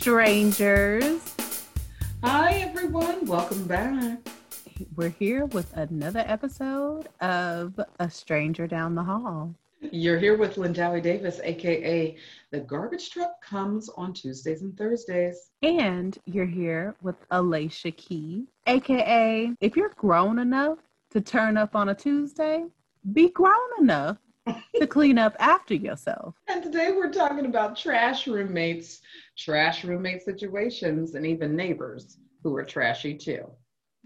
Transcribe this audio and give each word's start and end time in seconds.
Strangers. 0.00 1.36
Hi, 2.24 2.52
everyone. 2.52 3.26
Welcome 3.26 3.64
back. 3.64 4.26
We're 4.96 5.10
here 5.10 5.44
with 5.44 5.76
another 5.76 6.24
episode 6.26 7.10
of 7.20 7.78
A 7.98 8.08
Stranger 8.08 8.66
Down 8.66 8.94
the 8.94 9.02
Hall. 9.02 9.54
You're 9.82 10.18
here 10.18 10.38
with 10.38 10.54
Lindawi 10.54 11.02
Davis, 11.02 11.38
aka 11.44 12.16
The 12.50 12.60
Garbage 12.60 13.10
Truck 13.10 13.42
Comes 13.42 13.90
on 13.90 14.14
Tuesdays 14.14 14.62
and 14.62 14.74
Thursdays. 14.74 15.50
And 15.62 16.16
you're 16.24 16.46
here 16.46 16.94
with 17.02 17.16
Alicia 17.30 17.90
Key, 17.90 18.46
aka 18.66 19.52
if 19.60 19.76
you're 19.76 19.92
grown 19.96 20.38
enough 20.38 20.78
to 21.10 21.20
turn 21.20 21.58
up 21.58 21.76
on 21.76 21.90
a 21.90 21.94
Tuesday, 21.94 22.64
be 23.12 23.28
grown 23.28 23.68
enough 23.78 24.16
to 24.76 24.86
clean 24.86 25.18
up 25.18 25.36
after 25.38 25.74
yourself. 25.74 26.34
And 26.48 26.62
today 26.62 26.92
we're 26.92 27.12
talking 27.12 27.46
about 27.46 27.76
trash 27.76 28.26
roommates, 28.26 29.00
trash 29.36 29.84
roommate 29.84 30.22
situations, 30.22 31.14
and 31.14 31.26
even 31.26 31.56
neighbors 31.56 32.18
who 32.42 32.56
are 32.56 32.64
trashy 32.64 33.14
too. 33.14 33.46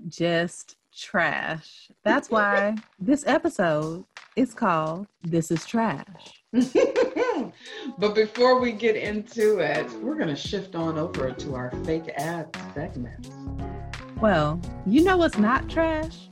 Just 0.09 0.77
trash. 0.97 1.91
That's 2.03 2.31
why 2.31 2.77
this 2.99 3.25
episode 3.27 4.05
is 4.37 4.55
called 4.55 5.07
This 5.23 5.51
is 5.51 5.65
Trash. 5.65 6.43
but 7.99 8.15
before 8.15 8.61
we 8.61 8.73
get 8.73 8.97
into 8.97 9.59
it, 9.59 9.91
we're 10.01 10.17
going 10.17 10.29
to 10.29 10.37
shift 10.37 10.75
on 10.75 10.99
over 10.99 11.31
to 11.31 11.55
our 11.55 11.71
fake 11.85 12.09
ad 12.17 12.57
segment. 12.75 13.31
Well, 14.21 14.61
you 14.87 15.05
know 15.05 15.17
what's 15.17 15.39
not 15.39 15.69
trash? 15.69 16.29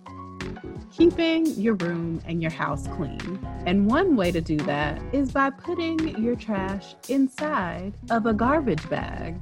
Keeping 0.93 1.47
your 1.55 1.75
room 1.75 2.21
and 2.27 2.43
your 2.43 2.51
house 2.51 2.87
clean. 2.89 3.41
And 3.67 3.87
one 3.87 4.15
way 4.15 4.31
to 4.31 4.41
do 4.41 4.57
that 4.59 5.01
is 5.13 5.33
by 5.33 5.51
putting 5.51 6.23
your 6.23 6.37
trash 6.37 6.95
inside 7.09 7.95
of 8.11 8.27
a 8.27 8.35
garbage 8.35 8.89
bag. 8.91 9.37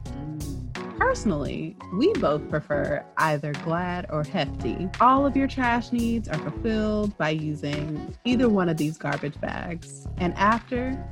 Personally, 0.97 1.77
we 1.95 2.13
both 2.15 2.49
prefer 2.51 3.05
either 3.17 3.53
Glad 3.65 4.07
or 4.11 4.23
Hefty. 4.23 4.89
All 5.01 5.27
of 5.27 5.37
your 5.37 5.49
trash 5.49 5.93
needs 5.93 6.29
are 6.29 6.39
fulfilled 6.39 7.17
by 7.19 7.31
using 7.31 8.15
either 8.25 8.49
one 8.49 8.69
of 8.69 8.77
these 8.77 8.97
garbage 8.97 9.41
bags. 9.41 10.07
And 10.19 10.35
after, 10.35 11.03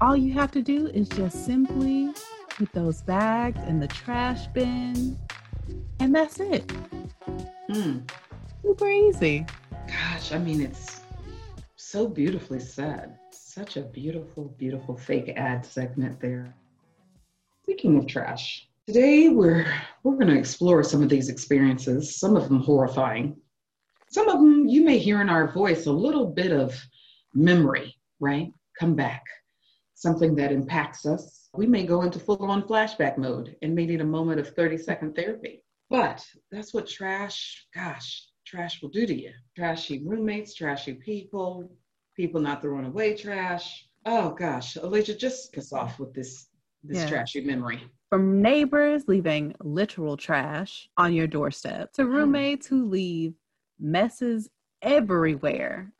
all 0.00 0.16
you 0.16 0.32
have 0.32 0.50
to 0.52 0.62
do 0.62 0.88
is 0.88 1.08
just 1.08 1.44
simply 1.44 2.12
put 2.48 2.72
those 2.72 3.02
bags 3.02 3.60
in 3.68 3.78
the 3.78 3.86
trash 3.86 4.46
bin, 4.48 5.18
and 6.00 6.14
that's 6.14 6.40
it. 6.40 6.66
Mm 7.70 8.02
super 8.62 8.90
easy. 8.90 9.46
Gosh, 9.86 10.32
I 10.32 10.38
mean, 10.38 10.60
it's 10.60 11.00
so 11.76 12.06
beautifully 12.06 12.60
said. 12.60 13.18
Such 13.32 13.76
a 13.76 13.82
beautiful, 13.82 14.54
beautiful 14.58 14.96
fake 14.96 15.32
ad 15.36 15.64
segment 15.64 16.20
there. 16.20 16.54
Speaking 17.62 17.98
of 17.98 18.06
trash, 18.06 18.68
today 18.86 19.28
we're 19.28 19.66
we're 20.02 20.14
going 20.14 20.28
to 20.28 20.38
explore 20.38 20.82
some 20.82 21.02
of 21.02 21.08
these 21.08 21.28
experiences. 21.28 22.18
Some 22.18 22.36
of 22.36 22.48
them 22.48 22.60
horrifying. 22.60 23.36
Some 24.10 24.28
of 24.28 24.38
them 24.38 24.66
you 24.66 24.84
may 24.84 24.98
hear 24.98 25.20
in 25.20 25.28
our 25.28 25.52
voice 25.52 25.86
a 25.86 25.92
little 25.92 26.26
bit 26.26 26.52
of 26.52 26.80
memory, 27.34 27.96
right? 28.18 28.52
Come 28.78 28.94
back. 28.94 29.24
Something 29.94 30.34
that 30.36 30.52
impacts 30.52 31.06
us. 31.06 31.48
We 31.54 31.66
may 31.66 31.84
go 31.84 32.02
into 32.02 32.18
full-on 32.18 32.62
flashback 32.62 33.18
mode 33.18 33.56
and 33.62 33.74
may 33.74 33.86
need 33.86 34.00
a 34.00 34.04
moment 34.04 34.40
of 34.40 34.54
30-second 34.54 35.14
therapy. 35.14 35.62
But 35.90 36.24
that's 36.50 36.72
what 36.72 36.86
trash, 36.88 37.66
gosh, 37.74 38.29
trash 38.50 38.82
will 38.82 38.88
do 38.88 39.06
to 39.06 39.14
you. 39.14 39.30
Trashy 39.56 40.02
roommates, 40.04 40.54
trashy 40.54 40.94
people, 40.94 41.70
people 42.16 42.40
not 42.40 42.60
throwing 42.60 42.84
away 42.84 43.16
trash. 43.16 43.86
Oh 44.06 44.30
gosh, 44.30 44.76
Alicia, 44.76 45.14
just 45.14 45.52
kiss 45.52 45.72
off 45.72 45.98
with 45.98 46.12
this 46.12 46.48
this 46.82 46.98
yeah. 46.98 47.08
trashy 47.08 47.42
memory. 47.42 47.82
From 48.08 48.42
neighbors 48.42 49.04
leaving 49.06 49.54
literal 49.60 50.16
trash 50.16 50.88
on 50.96 51.12
your 51.12 51.26
doorstep 51.26 51.92
to 51.92 52.04
hmm. 52.04 52.10
roommates 52.10 52.66
who 52.66 52.86
leave 52.86 53.34
messes 53.78 54.48
everywhere. 54.82 55.92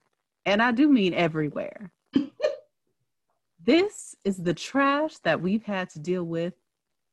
And 0.47 0.63
I 0.63 0.73
do 0.73 0.89
mean 0.89 1.15
everywhere. 1.15 1.93
this 3.65 4.17
is 4.25 4.39
the 4.39 4.55
trash 4.55 5.19
that 5.19 5.41
we've 5.41 5.63
had 5.63 5.91
to 5.91 5.99
deal 6.01 6.25
with 6.25 6.55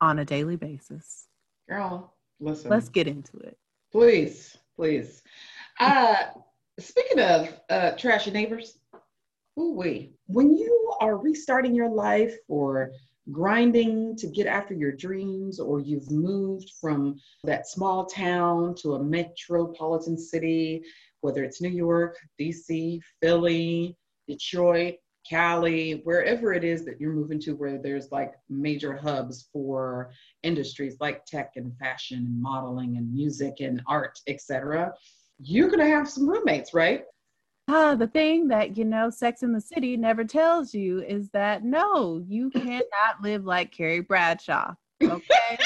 on 0.02 0.20
a 0.20 0.26
daily 0.26 0.56
basis. 0.56 1.28
Girl, 1.70 2.14
listen. 2.40 2.72
Let's 2.72 2.90
get 2.90 3.08
into 3.08 3.38
it. 3.40 3.58
Please 3.92 4.57
please. 4.78 5.22
Uh, 5.80 6.16
speaking 6.80 7.20
of 7.20 7.54
uh, 7.70 7.92
trashy 7.92 8.32
neighbors, 8.32 8.78
ooh. 9.60 9.84
When 10.28 10.56
you 10.56 10.94
are 11.02 11.18
restarting 11.18 11.76
your 11.76 11.90
life 11.90 12.36
or 12.48 12.92
grinding 13.32 14.16
to 14.16 14.28
get 14.28 14.48
after 14.48 14.74
your 14.74 14.92
dreams, 14.94 15.60
or 15.60 15.82
you've 15.82 16.10
moved 16.12 16.72
from 16.80 17.20
that 17.44 17.68
small 17.68 18.06
town 18.06 18.76
to 18.76 18.94
a 18.94 19.04
metropolitan 19.04 20.18
city, 20.18 20.82
whether 21.22 21.44
it's 21.44 21.62
New 21.62 21.70
York, 21.70 22.16
DC, 22.40 23.02
Philly, 23.22 23.98
Detroit, 24.28 24.96
Cali, 25.30 26.02
wherever 26.04 26.54
it 26.54 26.64
is 26.64 26.86
that 26.86 27.00
you're 27.00 27.14
moving 27.14 27.40
to, 27.42 27.54
where 27.54 27.78
there's 27.78 28.12
like 28.12 28.34
major 28.50 28.96
hubs 28.96 29.50
for 29.52 30.12
industries 30.44 30.98
like 31.00 31.26
tech 31.26 31.54
and 31.56 31.78
fashion 31.78 32.18
and 32.18 32.42
modeling 32.42 32.98
and 32.98 33.14
music 33.14 33.56
and 33.60 33.82
art, 33.88 34.20
etc. 34.28 34.94
You're 35.40 35.70
gonna 35.70 35.88
have 35.88 36.10
some 36.10 36.30
roommates, 36.30 36.74
right? 36.74 37.04
Ah, 37.70 37.96
the 37.96 38.08
thing 38.08 38.48
that 38.48 38.78
you 38.78 38.86
know, 38.86 39.10
Sex 39.10 39.44
in 39.44 39.52
the 39.52 39.62
City 39.62 39.98
never 39.98 40.24
tells 40.24 40.74
you 40.74 41.02
is 41.02 41.30
that 41.30 41.64
no, 41.64 42.24
you 42.28 42.50
cannot 42.56 43.22
live 43.22 43.46
like 43.46 43.72
Carrie 43.72 44.00
Bradshaw. 44.00 44.74
Okay. 45.04 45.58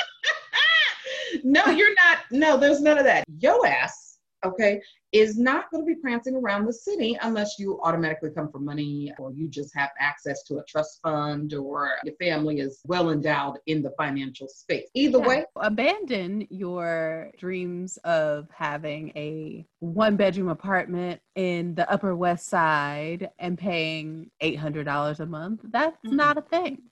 no, 1.44 1.66
you're 1.68 1.96
not. 1.96 2.20
No, 2.32 2.58
there's 2.58 2.82
none 2.82 2.98
of 2.98 3.06
that. 3.06 3.24
Yo 3.40 3.64
ass 3.64 4.11
okay, 4.44 4.82
is 5.12 5.38
not 5.38 5.70
going 5.72 5.86
to 5.86 5.86
be 5.86 6.00
prancing 6.00 6.36
around 6.36 6.66
the 6.66 6.74
city 6.74 7.18
unless 7.22 7.60
you 7.60 7.80
automatically 7.84 8.30
come 8.30 8.50
for 8.50 8.60
money 8.60 9.14
or 9.20 9.32
you 9.34 9.48
just 9.48 9.76
have 9.76 9.90
access 10.00 10.44
to 10.44 10.58
a 10.58 10.64
trust 10.64 11.00
fund 11.04 11.54
or 11.54 11.96
your 12.04 12.16
family 12.16 12.60
is 12.60 12.80
well 12.86 13.12
endowed 13.12 13.58
in 13.68 13.82
the 13.82 13.92
financial 13.98 14.48
space. 14.48 14.88
Either 14.94 15.20
yeah. 15.20 15.28
way, 15.28 15.46
abandon 15.58 16.48
your 16.50 17.32
dreams 17.38 17.98
of 18.06 18.48
having 18.54 19.10
a 19.16 19.66
one 19.80 20.16
bedroom 20.16 20.48
apartment 20.48 21.20
in 21.36 21.76
the 21.76 21.90
Upper 21.92 22.16
West 22.16 22.48
Side 22.48 23.30
and 23.40 23.58
paying 23.58 24.32
$800 24.42 25.20
a 25.20 25.26
month. 25.26 25.62
That's 25.72 25.98
mm-hmm. 26.06 26.16
not 26.16 26.38
a 26.38 26.42
thing. 26.42 26.84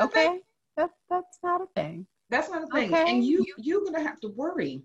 okay? 0.00 0.26
Thing. 0.26 0.40
That, 0.76 0.90
that's 1.10 1.38
not 1.42 1.60
a 1.60 1.66
thing. 1.74 2.06
That's 2.30 2.50
not 2.50 2.62
a 2.62 2.66
thing. 2.68 2.94
Okay. 2.94 3.10
And 3.10 3.24
you, 3.24 3.44
you're 3.58 3.80
going 3.80 3.94
to 3.94 4.02
have 4.02 4.20
to 4.20 4.28
worry 4.28 4.82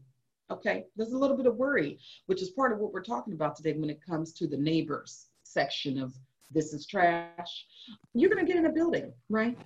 Okay, 0.52 0.86
there's 0.96 1.14
a 1.14 1.18
little 1.18 1.38
bit 1.38 1.46
of 1.46 1.56
worry, 1.56 2.00
which 2.26 2.42
is 2.42 2.50
part 2.50 2.74
of 2.74 2.80
what 2.80 2.94
we're 2.94 3.04
talking 3.04 3.34
about 3.34 3.56
today 3.56 3.74
when 3.74 3.90
it 3.90 4.06
comes 4.06 4.34
to 4.34 4.48
the 4.48 4.58
neighbors 4.58 5.28
section 5.44 6.02
of 6.02 6.14
this 6.52 6.74
is 6.74 6.86
trash. 6.86 7.66
You're 8.14 8.30
going 8.30 8.46
to 8.46 8.52
get 8.52 8.59
in 8.59 8.68
a 8.68 8.72
building, 8.72 9.14
right? 9.30 9.58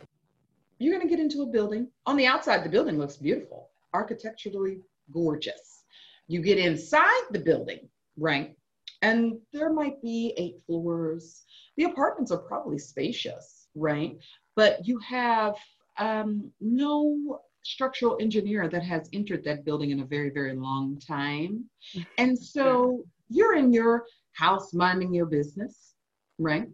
You're 0.79 0.93
going 0.95 1.07
to 1.07 1.13
get 1.13 1.21
into 1.21 1.41
a 1.41 1.47
building. 1.47 1.89
On 2.05 2.15
the 2.15 2.25
outside, 2.25 2.63
the 2.63 2.69
building 2.69 2.97
looks 2.97 3.17
beautiful, 3.17 3.69
architecturally 3.93 4.79
gorgeous. 5.11 5.83
You 6.27 6.41
get 6.41 6.57
inside 6.57 7.23
the 7.31 7.39
building, 7.39 7.89
right? 8.17 8.55
And 9.01 9.39
there 9.53 9.71
might 9.71 10.01
be 10.01 10.33
eight 10.37 10.61
floors. 10.65 11.43
The 11.77 11.85
apartments 11.85 12.31
are 12.31 12.37
probably 12.37 12.79
spacious, 12.79 13.67
right? 13.75 14.17
But 14.55 14.87
you 14.87 14.99
have 14.99 15.55
um, 15.97 16.51
no 16.61 17.41
structural 17.67 18.17
engineer 18.21 18.69
that 18.69 18.83
has 18.83 19.09
entered 19.11 19.43
that 19.43 19.65
building 19.65 19.91
in 19.91 19.99
a 19.99 20.05
very, 20.05 20.29
very 20.29 20.55
long 20.55 20.97
time. 20.99 21.65
And 22.17 22.37
so 22.37 23.03
you're 23.29 23.55
in 23.55 23.73
your 23.73 24.05
house 24.33 24.73
minding 24.73 25.13
your 25.13 25.25
business, 25.25 25.93
right? 26.39 26.67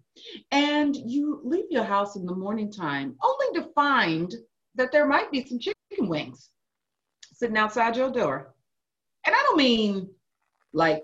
And 0.52 0.96
you 0.96 1.42
leave 1.44 1.66
your 1.70 1.84
house 1.84 2.16
in 2.16 2.26
the 2.26 2.36
morning 2.36 2.72
time 2.72 3.16
only 3.24 3.60
to 3.60 3.74
find 3.74 4.34
that 4.76 4.92
there 4.92 5.08
might 5.08 5.32
be 5.32 5.46
some 5.46 5.60
chicken 5.60 6.08
wings 6.08 6.50
sitting 7.34 7.58
outside 7.58 7.98
your 7.98 8.12
door. 8.12 8.54
And 9.26 9.36
I 9.36 9.40
don't 9.44 9.58
mean 9.58 10.10
like 10.74 11.04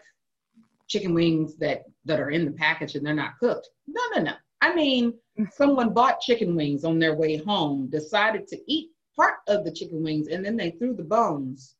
chicken 0.87 1.13
wings 1.13 1.55
that 1.57 1.83
that 2.05 2.19
are 2.19 2.31
in 2.31 2.45
the 2.45 2.51
package 2.51 2.95
and 2.95 3.05
they're 3.05 3.13
not 3.13 3.39
cooked. 3.39 3.69
No, 3.87 4.01
no, 4.15 4.21
no. 4.21 4.33
I 4.61 4.73
mean, 4.75 5.13
someone 5.51 5.93
bought 5.93 6.21
chicken 6.21 6.55
wings 6.55 6.83
on 6.83 6.99
their 6.99 7.15
way 7.15 7.37
home, 7.37 7.89
decided 7.89 8.47
to 8.49 8.57
eat 8.67 8.89
part 9.19 9.39
of 9.49 9.65
the 9.65 9.71
chicken 9.71 10.01
wings 10.01 10.29
and 10.29 10.45
then 10.45 10.55
they 10.55 10.71
threw 10.71 10.95
the 10.95 11.03
bones 11.03 11.75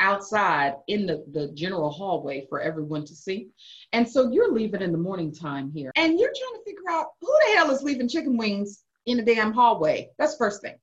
outside 0.00 0.74
in 0.88 1.06
the, 1.06 1.24
the 1.30 1.52
general 1.52 1.88
hallway 1.88 2.44
for 2.48 2.60
everyone 2.60 3.04
to 3.04 3.14
see. 3.14 3.48
And 3.92 4.06
so 4.08 4.32
you're 4.32 4.52
leaving 4.52 4.82
in 4.82 4.90
the 4.90 4.98
morning 4.98 5.32
time 5.32 5.70
here 5.72 5.92
and 5.94 6.18
you're 6.18 6.32
trying 6.36 6.60
to 6.60 6.64
figure 6.66 6.90
out 6.90 7.06
who 7.20 7.28
the 7.28 7.56
hell 7.56 7.70
is 7.70 7.82
leaving 7.82 8.08
chicken 8.08 8.36
wings 8.36 8.82
in 9.06 9.20
a 9.20 9.24
damn 9.24 9.52
hallway. 9.52 10.10
That's 10.18 10.36
first 10.36 10.62
thing. 10.62 10.74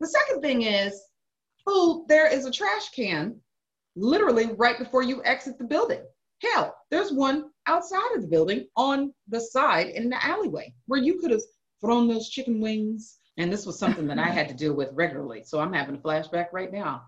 The 0.00 0.08
second 0.08 0.42
thing 0.42 0.62
is, 0.62 1.00
oh, 1.66 2.04
there 2.06 2.30
is 2.30 2.44
a 2.44 2.50
trash 2.50 2.90
can 2.90 3.34
literally 3.96 4.52
right 4.58 4.78
before 4.78 5.02
you 5.02 5.22
exit 5.24 5.56
the 5.58 5.64
building. 5.64 6.02
Hell, 6.42 6.76
there's 6.90 7.12
one 7.12 7.46
outside 7.66 8.14
of 8.14 8.20
the 8.20 8.28
building 8.28 8.66
on 8.76 9.14
the 9.28 9.40
side 9.40 9.86
in 9.86 10.10
the 10.10 10.22
alleyway 10.22 10.74
where 10.84 11.00
you 11.00 11.18
could 11.18 11.30
have 11.30 11.40
thrown 11.80 12.08
those 12.08 12.28
chicken 12.28 12.60
wings 12.60 13.20
And 13.38 13.52
this 13.52 13.66
was 13.66 13.78
something 13.78 14.06
that 14.06 14.18
I 14.18 14.28
had 14.28 14.48
to 14.48 14.54
deal 14.54 14.74
with 14.74 14.90
regularly. 14.92 15.42
So 15.44 15.60
I'm 15.60 15.72
having 15.72 15.96
a 15.96 15.98
flashback 15.98 16.46
right 16.52 16.72
now. 16.72 17.02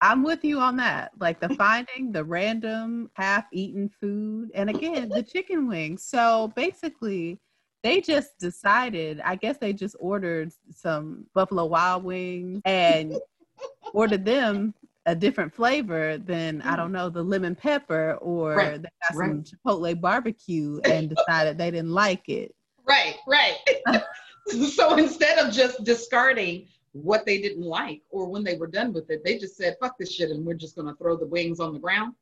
I'm 0.00 0.22
with 0.22 0.44
you 0.44 0.58
on 0.58 0.76
that. 0.76 1.12
Like 1.18 1.40
the 1.40 1.50
finding 1.50 2.12
the 2.12 2.24
random 2.24 3.10
half 3.14 3.44
eaten 3.52 3.90
food. 4.00 4.50
And 4.54 4.70
again, 4.70 5.08
the 5.08 5.22
chicken 5.22 5.68
wings. 5.68 6.02
So 6.02 6.52
basically, 6.54 7.40
they 7.82 8.00
just 8.00 8.38
decided, 8.38 9.20
I 9.24 9.36
guess 9.36 9.58
they 9.58 9.72
just 9.72 9.96
ordered 9.98 10.52
some 10.74 11.26
Buffalo 11.34 11.66
Wild 11.66 12.04
Wings 12.04 12.60
and 12.64 13.16
ordered 13.94 14.24
them 14.24 14.74
a 15.06 15.14
different 15.14 15.54
flavor 15.54 16.18
than 16.18 16.60
I 16.62 16.74
don't 16.74 16.90
know 16.90 17.08
the 17.08 17.22
lemon 17.22 17.54
pepper 17.54 18.14
or 18.14 18.54
right. 18.54 18.82
they 18.82 18.88
got 19.08 19.16
right. 19.16 19.28
some 19.28 19.44
chipotle 19.44 20.00
barbecue 20.00 20.80
and 20.84 21.08
decided 21.08 21.56
they 21.56 21.70
didn't 21.70 21.92
like 21.92 22.28
it. 22.28 22.54
Right, 22.84 23.16
right. 23.26 23.56
so 24.74 24.96
instead 24.96 25.38
of 25.38 25.52
just 25.52 25.84
discarding 25.84 26.68
what 26.92 27.26
they 27.26 27.40
didn't 27.40 27.64
like 27.64 28.02
or 28.10 28.26
when 28.26 28.44
they 28.44 28.56
were 28.56 28.66
done 28.66 28.92
with 28.92 29.10
it, 29.10 29.22
they 29.24 29.38
just 29.38 29.56
said, 29.56 29.76
fuck 29.80 29.98
this 29.98 30.12
shit 30.12 30.30
and 30.30 30.44
we're 30.44 30.54
just 30.54 30.76
gonna 30.76 30.94
throw 30.96 31.16
the 31.16 31.26
wings 31.26 31.60
on 31.60 31.72
the 31.72 31.78
ground. 31.78 32.14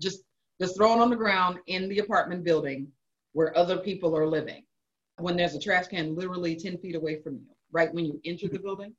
Just 0.00 0.22
just 0.60 0.76
throw 0.76 0.92
it 0.92 1.00
on 1.00 1.10
the 1.10 1.16
ground 1.16 1.58
in 1.66 1.88
the 1.88 1.98
apartment 1.98 2.44
building 2.44 2.86
where 3.32 3.56
other 3.56 3.78
people 3.78 4.16
are 4.16 4.26
living. 4.26 4.64
When 5.18 5.36
there's 5.36 5.54
a 5.54 5.60
trash 5.60 5.88
can 5.88 6.14
literally 6.14 6.54
10 6.56 6.78
feet 6.78 6.94
away 6.94 7.20
from 7.20 7.34
you, 7.34 7.46
right 7.72 7.92
when 7.92 8.04
you 8.04 8.20
enter 8.24 8.48
the 8.48 8.58
building. 8.58 8.94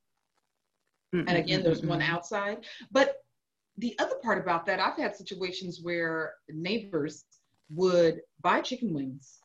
Mm-hmm. 1.16 1.28
And 1.28 1.38
again, 1.38 1.64
there's 1.64 1.84
one 1.84 2.02
outside. 2.02 2.66
But 2.92 3.24
the 3.78 3.96
other 4.00 4.16
part 4.22 4.40
about 4.40 4.66
that, 4.66 4.80
I've 4.80 4.98
had 4.98 5.16
situations 5.16 5.80
where 5.82 6.34
neighbors 6.50 7.26
would 7.70 8.22
buy 8.42 8.62
chicken 8.62 8.94
wings 8.94 9.40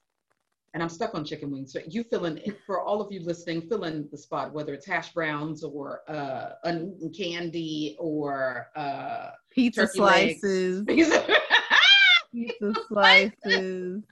and 0.74 0.82
I'm 0.82 0.88
stuck 0.88 1.14
on 1.14 1.24
chicken 1.24 1.50
wings. 1.50 1.72
So 1.72 1.80
you 1.88 2.04
fill 2.04 2.26
in 2.26 2.40
for 2.66 2.80
all 2.80 3.00
of 3.00 3.10
you 3.10 3.20
listening, 3.20 3.62
fill 3.62 3.84
in 3.84 4.08
the 4.10 4.18
spot, 4.18 4.52
whether 4.52 4.74
it's 4.74 4.86
hash 4.86 5.12
browns 5.12 5.64
or 5.64 6.02
uh, 6.08 6.50
uneaten 6.64 7.10
candy 7.12 7.96
or 7.98 8.68
uh, 8.76 9.30
pizza 9.50 9.86
slices. 9.86 10.84
pizza 12.32 12.74
slices 12.88 14.02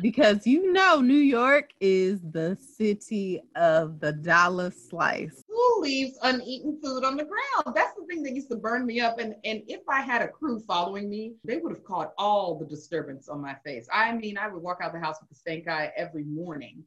because 0.00 0.46
you 0.46 0.72
know 0.72 1.00
New 1.00 1.14
York 1.14 1.70
is 1.80 2.20
the 2.30 2.56
city 2.56 3.40
of 3.56 4.00
the 4.00 4.12
dollar 4.12 4.70
slice. 4.70 5.41
Leaves 5.82 6.16
uneaten 6.22 6.80
food 6.80 7.04
on 7.04 7.16
the 7.16 7.24
ground? 7.24 7.74
That's 7.74 7.94
the 7.98 8.06
thing 8.06 8.22
that 8.22 8.32
used 8.32 8.48
to 8.50 8.56
burn 8.56 8.86
me 8.86 9.00
up. 9.00 9.18
And 9.18 9.34
and 9.44 9.62
if 9.66 9.80
I 9.88 10.00
had 10.00 10.22
a 10.22 10.28
crew 10.28 10.60
following 10.60 11.10
me, 11.10 11.34
they 11.44 11.56
would 11.56 11.72
have 11.72 11.84
caught 11.84 12.12
all 12.18 12.56
the 12.56 12.64
disturbance 12.64 13.28
on 13.28 13.40
my 13.40 13.56
face. 13.64 13.88
I 13.92 14.12
mean, 14.12 14.38
I 14.38 14.46
would 14.46 14.62
walk 14.62 14.78
out 14.80 14.92
the 14.92 15.00
house 15.00 15.16
with 15.20 15.32
a 15.32 15.34
stank 15.34 15.66
eye 15.66 15.92
every 15.96 16.24
morning 16.24 16.84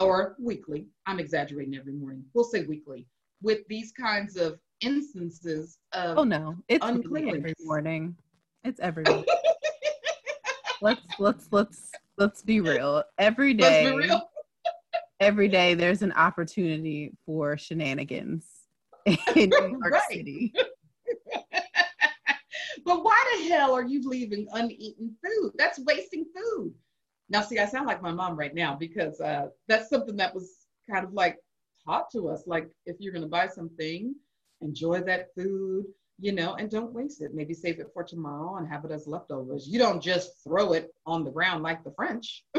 or 0.00 0.36
weekly. 0.38 0.86
I'm 1.06 1.20
exaggerating 1.20 1.76
every 1.76 1.92
morning. 1.92 2.24
We'll 2.32 2.44
say 2.44 2.64
weekly 2.64 3.06
with 3.42 3.60
these 3.68 3.92
kinds 3.92 4.36
of 4.36 4.58
instances 4.80 5.78
of 5.92 6.18
oh 6.18 6.24
no, 6.24 6.56
it's 6.68 6.84
every 6.84 7.02
morning. 7.60 8.16
It's 8.64 8.80
every 8.80 9.04
morning. 9.08 9.26
let's 10.80 11.00
let's 11.18 11.48
let's 11.50 11.92
let's 12.16 12.42
be 12.42 12.60
real. 12.60 13.02
Every 13.18 13.54
day, 13.54 13.92
real. 13.94 14.30
Every 15.20 15.48
day, 15.48 15.74
there's 15.74 16.02
an 16.02 16.12
opportunity 16.12 17.12
for 17.24 17.56
shenanigans 17.56 18.44
in 19.06 19.50
New 19.50 19.78
York. 19.82 20.02
City. 20.10 20.52
but 22.84 23.04
why 23.04 23.36
the 23.36 23.48
hell 23.48 23.74
are 23.74 23.84
you 23.84 24.08
leaving 24.08 24.46
uneaten 24.52 25.14
food? 25.24 25.52
That's 25.56 25.78
wasting 25.80 26.26
food. 26.34 26.72
Now, 27.28 27.42
see, 27.42 27.58
I 27.58 27.66
sound 27.66 27.86
like 27.86 28.02
my 28.02 28.12
mom 28.12 28.38
right 28.38 28.54
now 28.54 28.74
because 28.74 29.20
uh, 29.20 29.48
that's 29.66 29.90
something 29.90 30.16
that 30.16 30.34
was 30.34 30.66
kind 30.90 31.04
of 31.04 31.12
like 31.12 31.38
taught 31.84 32.10
to 32.12 32.28
us. 32.28 32.44
Like, 32.46 32.68
if 32.86 32.96
you're 33.00 33.12
going 33.12 33.22
to 33.22 33.28
buy 33.28 33.48
something, 33.48 34.14
enjoy 34.62 35.00
that 35.02 35.28
food, 35.36 35.84
you 36.18 36.32
know, 36.32 36.54
and 36.54 36.70
don't 36.70 36.92
waste 36.92 37.20
it. 37.20 37.34
Maybe 37.34 37.52
save 37.54 37.80
it 37.80 37.90
for 37.92 38.02
tomorrow 38.02 38.56
and 38.56 38.66
have 38.66 38.84
it 38.84 38.90
as 38.90 39.06
leftovers. 39.06 39.68
You 39.68 39.78
don't 39.78 40.02
just 40.02 40.42
throw 40.42 40.72
it 40.72 40.90
on 41.06 41.22
the 41.22 41.30
ground 41.30 41.62
like 41.62 41.84
the 41.84 41.92
French. 41.92 42.44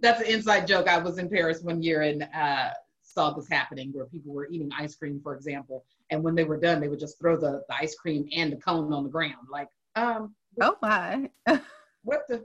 That's 0.00 0.20
an 0.20 0.26
inside 0.26 0.66
joke. 0.66 0.88
I 0.88 0.98
was 0.98 1.18
in 1.18 1.28
Paris 1.28 1.62
one 1.62 1.82
year 1.82 2.02
and 2.02 2.26
uh, 2.34 2.70
saw 3.02 3.30
this 3.32 3.48
happening 3.48 3.90
where 3.92 4.06
people 4.06 4.32
were 4.32 4.48
eating 4.50 4.70
ice 4.76 4.94
cream, 4.96 5.20
for 5.22 5.34
example, 5.34 5.84
and 6.10 6.22
when 6.22 6.34
they 6.34 6.44
were 6.44 6.58
done, 6.58 6.80
they 6.80 6.88
would 6.88 6.98
just 6.98 7.18
throw 7.18 7.36
the, 7.36 7.62
the 7.68 7.74
ice 7.74 7.94
cream 7.94 8.28
and 8.34 8.52
the 8.52 8.56
cone 8.56 8.92
on 8.92 9.04
the 9.04 9.10
ground. 9.10 9.46
Like, 9.50 9.68
um, 9.96 10.34
oh 10.60 10.76
my, 10.82 11.30
what 12.02 12.22
the? 12.28 12.44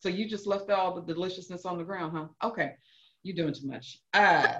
So 0.00 0.08
you 0.08 0.28
just 0.28 0.46
left 0.46 0.70
all 0.70 0.94
the 0.94 1.02
deliciousness 1.12 1.66
on 1.66 1.76
the 1.76 1.84
ground, 1.84 2.16
huh? 2.16 2.48
Okay, 2.48 2.72
you're 3.22 3.36
doing 3.36 3.52
too 3.52 3.66
much. 3.66 3.98
Uh, 4.14 4.54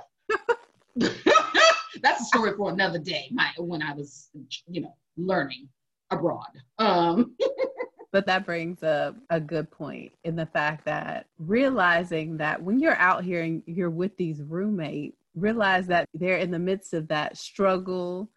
that's 0.97 2.20
a 2.20 2.25
story 2.25 2.52
for 2.56 2.70
another 2.70 2.99
day. 2.99 3.29
My 3.32 3.50
when 3.56 3.82
I 3.82 3.94
was, 3.94 4.29
you 4.69 4.82
know, 4.82 4.94
learning 5.17 5.69
abroad. 6.11 6.50
Um. 6.79 7.37
but 8.12 8.26
that 8.26 8.44
brings 8.44 8.82
up 8.82 9.16
a 9.30 9.40
good 9.40 9.70
point 9.70 10.12
in 10.24 10.36
the 10.36 10.46
fact 10.46 10.84
that 10.84 11.26
realizing 11.38 12.36
that 12.38 12.60
when 12.62 12.80
you're 12.80 12.96
out 12.96 13.24
here 13.24 13.42
and 13.42 13.62
you're 13.66 13.90
with 13.90 14.16
these 14.16 14.42
roommates, 14.42 15.16
realize 15.34 15.86
that 15.86 16.08
they're 16.14 16.38
in 16.38 16.50
the 16.50 16.58
midst 16.58 16.92
of 16.92 17.06
that 17.08 17.36
struggle 17.36 18.28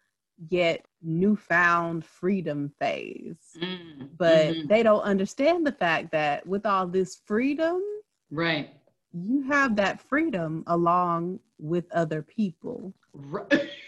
yet 0.48 0.84
newfound 1.02 2.04
freedom 2.04 2.72
phase. 2.78 3.36
Mm, 3.60 4.08
but 4.16 4.46
mm-hmm. 4.46 4.68
they 4.68 4.82
don't 4.82 5.02
understand 5.02 5.66
the 5.66 5.72
fact 5.72 6.10
that 6.12 6.46
with 6.46 6.66
all 6.66 6.86
this 6.86 7.20
freedom, 7.24 7.80
right, 8.30 8.70
you 9.12 9.42
have 9.44 9.76
that 9.76 10.00
freedom 10.00 10.64
along 10.66 11.40
with 11.58 11.90
other 11.92 12.22
people. 12.22 12.92
Right. 13.12 13.70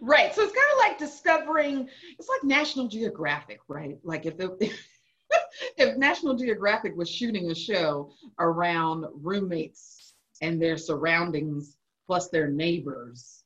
right. 0.00 0.34
So 0.34 0.42
it's 0.42 0.52
kind 0.52 0.72
of 0.72 0.78
like 0.78 0.98
discovering, 0.98 1.88
it's 2.18 2.28
like 2.28 2.44
National 2.44 2.88
Geographic, 2.88 3.60
right? 3.68 3.98
Like 4.02 4.26
if 4.26 4.36
the, 4.36 4.56
if 5.76 5.96
National 5.96 6.34
Geographic 6.34 6.96
was 6.96 7.10
shooting 7.10 7.50
a 7.50 7.54
show 7.54 8.12
around 8.38 9.06
roommates 9.14 10.14
and 10.40 10.60
their 10.60 10.76
surroundings 10.76 11.76
plus 12.06 12.28
their 12.28 12.48
neighbors, 12.48 13.44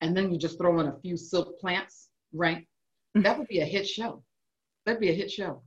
and 0.00 0.16
then 0.16 0.32
you 0.32 0.38
just 0.38 0.58
throw 0.58 0.80
in 0.80 0.86
a 0.86 0.98
few 1.00 1.16
silk 1.16 1.58
plants, 1.60 2.08
right? 2.32 2.66
Mm-hmm. 3.16 3.22
That 3.22 3.38
would 3.38 3.48
be 3.48 3.60
a 3.60 3.64
hit 3.64 3.86
show. 3.86 4.22
That'd 4.86 5.00
be 5.00 5.10
a 5.10 5.14
hit 5.14 5.30
show. 5.30 5.62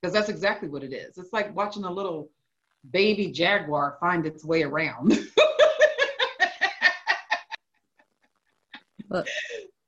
Because 0.00 0.12
that's 0.12 0.28
exactly 0.28 0.68
what 0.68 0.82
it 0.82 0.92
is. 0.92 1.18
It's 1.18 1.32
like 1.32 1.54
watching 1.54 1.84
a 1.84 1.92
little 1.92 2.30
baby 2.90 3.32
jaguar 3.32 3.96
find 4.00 4.26
its 4.26 4.44
way 4.44 4.62
around. 4.62 5.12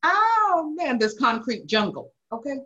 oh 0.02 0.74
man, 0.76 0.98
this 0.98 1.18
concrete 1.18 1.66
jungle. 1.66 2.12
Okay. 2.32 2.58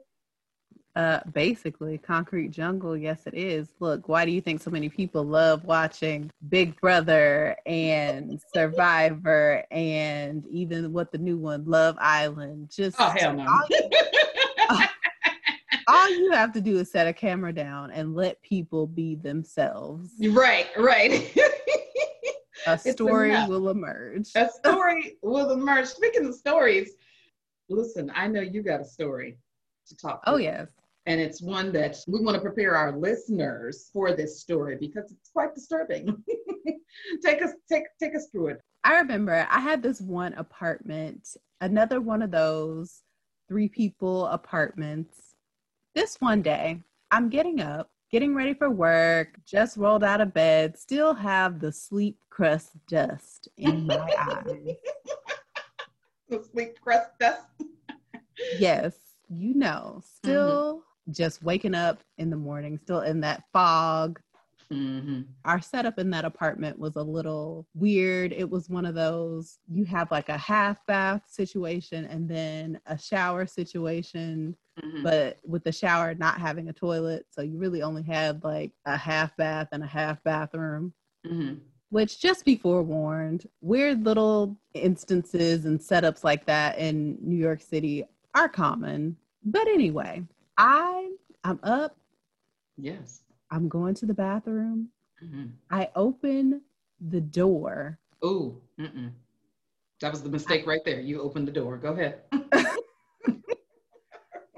Uh, 0.95 1.21
basically, 1.33 1.97
concrete 1.97 2.51
jungle. 2.51 2.95
Yes, 2.95 3.23
it 3.27 3.33
is. 3.33 3.69
Look, 3.81 4.09
why 4.09 4.27
do 4.27 4.31
you 4.31 4.43
think 4.43 4.61
so 4.61 4.71
many 4.71 4.91
people 4.91 5.25
love 5.25 5.65
watching 5.65 6.31
Big 6.51 6.79
Brother 6.81 7.57
and 7.65 8.39
Survivor 8.53 9.65
and 9.71 10.47
even 10.49 10.93
what 10.93 11.11
the 11.11 11.17
new 11.17 11.39
one, 11.39 11.65
Love 11.65 11.97
Island? 11.99 12.71
Just 12.75 12.97
oh 13.01 13.15
hell 13.17 13.33
no. 13.33 13.47
All, 13.49 13.63
all 15.89 16.11
you 16.11 16.33
have 16.33 16.53
to 16.53 16.61
do 16.61 16.79
is 16.79 16.91
set 16.91 17.07
a 17.07 17.13
camera 17.15 17.55
down 17.55 17.91
and 17.91 18.15
let 18.15 18.43
people 18.43 18.87
be 18.87 19.15
themselves. 19.15 20.11
Right, 20.21 20.69
right. 20.77 21.35
a 22.67 22.79
story 22.79 23.31
will 23.47 23.71
emerge. 23.71 24.31
A 24.35 24.49
story 24.65 25.19
will 25.23 25.51
emerge. 25.53 25.87
Speaking 25.87 26.27
of 26.27 26.35
stories, 26.35 26.93
listen, 27.69 28.11
I 28.15 28.29
know 28.29 28.41
you 28.41 28.63
got 28.63 28.81
a 28.81 28.85
story 28.85 29.39
to 29.89 29.97
talk. 29.97 30.23
Oh 30.27 30.37
yes. 30.37 30.71
And 31.07 31.21
it's 31.21 31.43
one 31.43 31.73
that 31.73 31.97
we 32.07 32.21
want 32.21 32.37
to 32.37 32.41
prepare 32.41 32.77
our 32.77 32.97
listeners 32.97 33.91
for 33.93 34.15
this 34.15 34.41
story 34.41 34.77
because 34.79 35.11
it's 35.11 35.31
quite 35.31 35.55
disturbing. 35.55 36.23
take 37.25 37.43
us 37.43 37.51
take 37.69 37.85
take 38.01 38.15
us 38.15 38.29
through 38.31 38.49
it. 38.49 38.61
I 38.85 38.95
remember 38.97 39.47
I 39.51 39.61
had 39.61 39.83
this 39.83 40.01
one 40.01 40.35
apartment, 40.35 41.37
another 41.61 42.01
one 42.01 42.23
of 42.23 42.31
those 42.31 43.03
three 43.49 43.69
people 43.69 44.27
apartments. 44.27 45.35
This 45.95 46.21
one 46.21 46.41
day, 46.43 46.81
I'm 47.11 47.29
getting 47.29 47.61
up 47.61 47.92
getting 48.13 48.35
ready 48.35 48.53
for 48.53 48.71
work, 48.71 49.41
just 49.47 49.79
rolled 49.79 50.05
out 50.05 50.21
of 50.21 50.35
bed, 50.35 50.79
still 50.79 51.15
have 51.15 51.59
the 51.59 51.73
sleep 51.73 52.19
crust 52.29 52.73
dust 52.87 53.49
in 53.57 53.87
my 53.87 54.07
eyes. 54.19 54.77
The 56.29 56.43
sleep 56.51 56.81
crust 56.81 57.11
dust? 57.21 57.43
yes, 58.59 58.95
you 59.29 59.53
know, 59.53 60.01
still 60.03 60.77
mm-hmm. 60.77 61.13
just 61.13 61.43
waking 61.43 61.75
up 61.75 62.03
in 62.17 62.31
the 62.31 62.39
morning, 62.39 62.79
still 62.79 63.03
in 63.03 63.21
that 63.21 63.43
fog. 63.53 64.19
Mm-hmm. 64.73 65.23
Our 65.45 65.61
setup 65.61 65.99
in 65.99 66.09
that 66.11 66.25
apartment 66.25 66.79
was 66.79 66.97
a 66.97 67.03
little 67.03 67.67
weird. 67.75 68.33
It 68.33 68.49
was 68.49 68.71
one 68.71 68.87
of 68.87 68.95
those 68.95 69.59
you 69.69 69.85
have 69.85 70.11
like 70.11 70.31
a 70.31 70.39
half 70.39 70.79
bath 70.87 71.25
situation 71.29 72.07
and 72.07 72.27
then 72.27 72.81
a 72.87 72.97
shower 72.97 73.45
situation 73.47 74.57
Mm-hmm. 74.83 75.03
but 75.03 75.39
with 75.45 75.65
the 75.65 75.73
shower 75.73 76.15
not 76.15 76.41
having 76.41 76.71
a 76.71 76.73
toilet 76.73 77.27
so 77.29 77.43
you 77.43 77.59
really 77.59 77.83
only 77.83 78.03
had 78.03 78.43
like 78.43 78.73
a 78.87 78.97
half 78.97 79.37
bath 79.37 79.69
and 79.73 79.83
a 79.83 79.87
half 79.87 80.25
bathroom 80.25 80.95
mm-hmm. 81.27 81.55
which 81.91 82.21
just 82.21 82.45
be 82.45 82.57
forewarned, 82.57 83.49
weird 83.61 84.05
little 84.05 84.57
instances 84.75 85.65
and 85.65 85.79
setups 85.79 86.25
like 86.25 86.47
that 86.47 86.79
in 86.79 87.19
New 87.21 87.37
York 87.37 87.61
City 87.61 88.05
are 88.35 88.49
common. 88.49 89.17
But 89.45 89.67
anyway, 89.69 90.23
I 90.57 91.11
I'm 91.45 91.59
up. 91.63 91.97
Yes. 92.77 93.23
I'm 93.51 93.69
going 93.69 93.95
to 93.95 94.07
the 94.07 94.15
bathroom. 94.15 94.89
Mm-hmm. 95.23 95.47
I 95.71 95.91
open 95.95 96.63
the 97.01 97.21
door. 97.21 97.99
Oh, 98.23 98.57
that 100.01 100.11
was 100.11 100.23
the 100.23 100.31
mistake 100.31 100.67
right 100.67 100.85
there. 100.85 101.01
You 101.01 101.21
opened 101.21 101.47
the 101.47 101.53
door. 101.53 101.77
Go 101.77 101.93
ahead. 101.93 102.21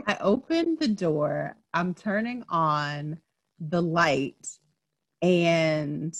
I 0.06 0.16
open 0.20 0.76
the 0.78 0.88
door. 0.88 1.56
I'm 1.72 1.94
turning 1.94 2.44
on 2.48 3.18
the 3.58 3.80
light 3.80 4.46
and 5.22 6.14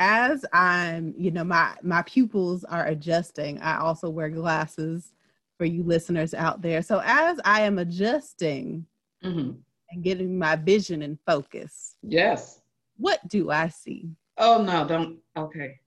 as 0.00 0.44
I'm, 0.52 1.14
you 1.16 1.30
know, 1.30 1.44
my 1.44 1.76
my 1.82 2.02
pupils 2.02 2.64
are 2.64 2.86
adjusting. 2.86 3.60
I 3.60 3.78
also 3.78 4.08
wear 4.10 4.28
glasses 4.30 5.12
for 5.58 5.66
you 5.66 5.84
listeners 5.84 6.34
out 6.34 6.62
there. 6.62 6.82
So 6.82 7.02
as 7.04 7.38
I 7.44 7.60
am 7.60 7.78
adjusting 7.78 8.86
mm-hmm. 9.22 9.50
and 9.90 10.02
getting 10.02 10.38
my 10.38 10.56
vision 10.56 11.02
in 11.02 11.18
focus, 11.26 11.94
yes, 12.02 12.62
what 12.96 13.20
do 13.28 13.50
I 13.50 13.68
see? 13.68 14.08
Oh 14.38 14.62
no, 14.62 14.88
don't. 14.88 15.18
Okay, 15.36 15.78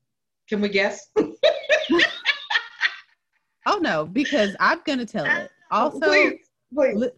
can 0.48 0.62
we 0.62 0.70
guess? 0.70 1.08
oh 3.66 3.80
no, 3.82 4.06
because 4.06 4.56
I'm 4.60 4.80
gonna 4.86 5.08
tell 5.08 5.26
it. 5.42 5.50
Also, 5.72 6.00
please, 6.00 6.40
please. 6.74 6.96
Li- 6.96 7.10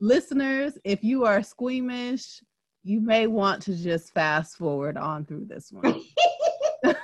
listeners, 0.00 0.78
if 0.84 1.02
you 1.02 1.24
are 1.24 1.42
squeamish, 1.42 2.42
you 2.84 3.00
may 3.00 3.26
want 3.26 3.62
to 3.62 3.74
just 3.74 4.12
fast 4.12 4.56
forward 4.56 4.96
on 4.96 5.24
through 5.24 5.46
this 5.46 5.72
one. 5.72 6.02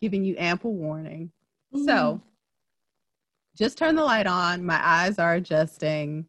Giving 0.00 0.24
you 0.24 0.34
ample 0.38 0.74
warning. 0.74 1.30
Mm-hmm. 1.74 1.84
So 1.84 2.20
just 3.56 3.78
turn 3.78 3.94
the 3.94 4.04
light 4.04 4.26
on. 4.26 4.64
My 4.64 4.80
eyes 4.82 5.18
are 5.18 5.34
adjusting. 5.34 6.26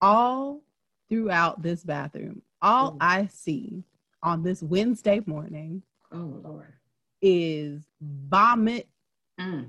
All 0.00 0.62
throughout 1.08 1.62
this 1.62 1.82
bathroom, 1.82 2.42
all 2.60 2.92
mm. 2.92 2.98
I 3.00 3.26
see 3.26 3.82
on 4.22 4.42
this 4.42 4.62
Wednesday 4.62 5.22
morning 5.24 5.82
oh, 6.12 6.40
Lord. 6.44 6.74
is 7.22 7.82
vomit, 8.00 8.88
mm. 9.40 9.68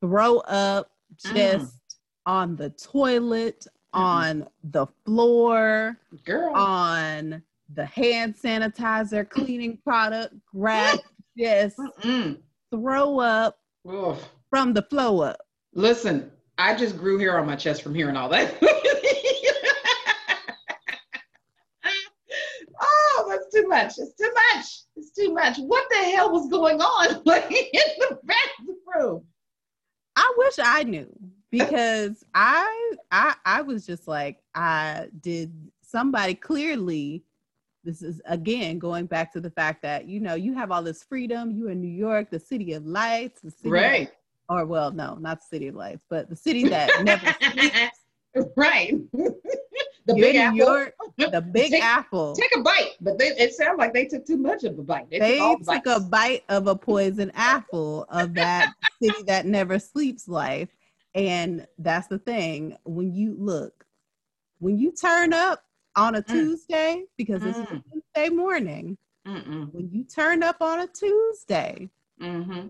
throw 0.00 0.38
up 0.38 0.90
just 1.16 1.66
mm. 1.66 1.80
On 2.26 2.56
the 2.56 2.70
toilet, 2.70 3.66
mm-hmm. 3.94 4.00
on 4.00 4.46
the 4.64 4.86
floor, 5.04 5.98
Girl. 6.24 6.54
on 6.54 7.42
the 7.72 7.86
hand 7.86 8.34
sanitizer 8.36 9.28
cleaning 9.28 9.78
product 9.78 10.34
grab, 10.52 11.00
just 11.38 11.78
Mm-mm. 11.78 12.38
throw 12.70 13.20
up 13.20 13.58
Ugh. 13.88 14.18
from 14.50 14.72
the 14.72 14.82
flow 14.82 15.20
up. 15.20 15.38
Listen, 15.74 16.30
I 16.58 16.74
just 16.74 16.96
grew 16.96 17.18
hair 17.18 17.38
on 17.38 17.46
my 17.46 17.56
chest 17.56 17.82
from 17.82 17.94
hearing 17.94 18.16
all 18.16 18.28
that. 18.28 18.56
oh, 22.80 23.26
that's 23.28 23.52
too 23.52 23.66
much. 23.68 23.94
It's 23.98 24.14
too 24.14 24.32
much. 24.54 24.66
It's 24.96 25.10
too 25.10 25.34
much. 25.34 25.58
What 25.58 25.84
the 25.90 25.96
hell 25.96 26.30
was 26.30 26.48
going 26.48 26.80
on 26.80 27.10
in 27.16 27.22
the 27.24 28.18
bathroom? 28.24 29.24
I 30.14 30.32
wish 30.38 30.54
I 30.62 30.84
knew 30.84 31.12
because 31.58 32.24
I 32.34 32.92
I 33.10 33.34
I 33.44 33.62
was 33.62 33.86
just 33.86 34.08
like 34.08 34.42
I 34.54 35.08
did 35.20 35.52
somebody 35.82 36.34
clearly 36.34 37.22
this 37.84 38.02
is 38.02 38.20
again 38.26 38.78
going 38.78 39.06
back 39.06 39.32
to 39.34 39.40
the 39.40 39.50
fact 39.50 39.82
that 39.82 40.08
you 40.08 40.18
know 40.20 40.34
you 40.34 40.54
have 40.54 40.72
all 40.72 40.82
this 40.82 41.02
freedom 41.02 41.50
you 41.52 41.68
in 41.68 41.80
New 41.80 41.86
York 41.86 42.30
the 42.30 42.40
city 42.40 42.72
of 42.72 42.84
lights 42.86 43.40
the 43.40 43.50
city 43.50 43.70
right. 43.70 44.08
of, 44.48 44.56
or 44.56 44.66
well 44.66 44.90
no 44.90 45.14
not 45.16 45.40
the 45.40 45.46
city 45.46 45.68
of 45.68 45.76
lights 45.76 46.04
but 46.08 46.28
the 46.28 46.36
city 46.36 46.68
that 46.68 46.90
never 47.04 47.34
sleeps 47.40 48.00
right. 48.56 48.94
The 50.06 50.14
You're 50.16 50.26
big 50.26 50.36
apple. 50.36 50.58
York, 50.58 50.94
the 51.16 51.40
big 51.52 51.70
take, 51.70 51.82
apple. 51.82 52.34
take 52.34 52.54
a 52.54 52.60
bite 52.60 52.90
but 53.00 53.18
they, 53.18 53.28
it 53.28 53.54
sounds 53.54 53.78
like 53.78 53.94
they 53.94 54.04
took 54.04 54.26
too 54.26 54.36
much 54.36 54.62
of 54.64 54.78
a 54.78 54.82
bite. 54.82 55.08
They, 55.08 55.18
they 55.18 55.38
took, 55.38 55.64
took 55.64 55.86
a 55.86 55.98
bite 55.98 56.44
of 56.50 56.66
a 56.66 56.76
poison 56.76 57.32
apple 57.34 58.04
of 58.10 58.34
that 58.34 58.74
city 59.02 59.22
that 59.22 59.46
never 59.46 59.78
sleeps 59.78 60.28
life 60.28 60.68
and 61.14 61.66
that's 61.78 62.08
the 62.08 62.18
thing. 62.18 62.76
When 62.84 63.14
you 63.14 63.36
look, 63.38 63.86
when 64.58 64.78
you 64.78 64.92
turn 64.92 65.32
up 65.32 65.64
on 65.96 66.16
a 66.16 66.22
mm. 66.22 66.26
Tuesday, 66.26 67.04
because 67.16 67.42
mm. 67.42 67.48
it's 67.50 67.82
Tuesday 67.92 68.28
morning, 68.30 68.98
Mm-mm. 69.26 69.72
when 69.72 69.90
you 69.90 70.04
turn 70.04 70.42
up 70.42 70.56
on 70.60 70.80
a 70.80 70.86
Tuesday 70.86 71.88
mm-hmm. 72.20 72.66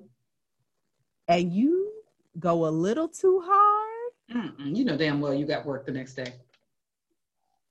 and 1.28 1.52
you 1.52 1.90
go 2.38 2.66
a 2.66 2.70
little 2.70 3.08
too 3.08 3.42
hard, 3.44 3.90
Mm-mm. 4.32 4.76
you 4.76 4.84
know 4.84 4.96
damn 4.96 5.20
well 5.20 5.34
you 5.34 5.46
got 5.46 5.64
work 5.64 5.86
the 5.86 5.92
next 5.92 6.14
day. 6.14 6.34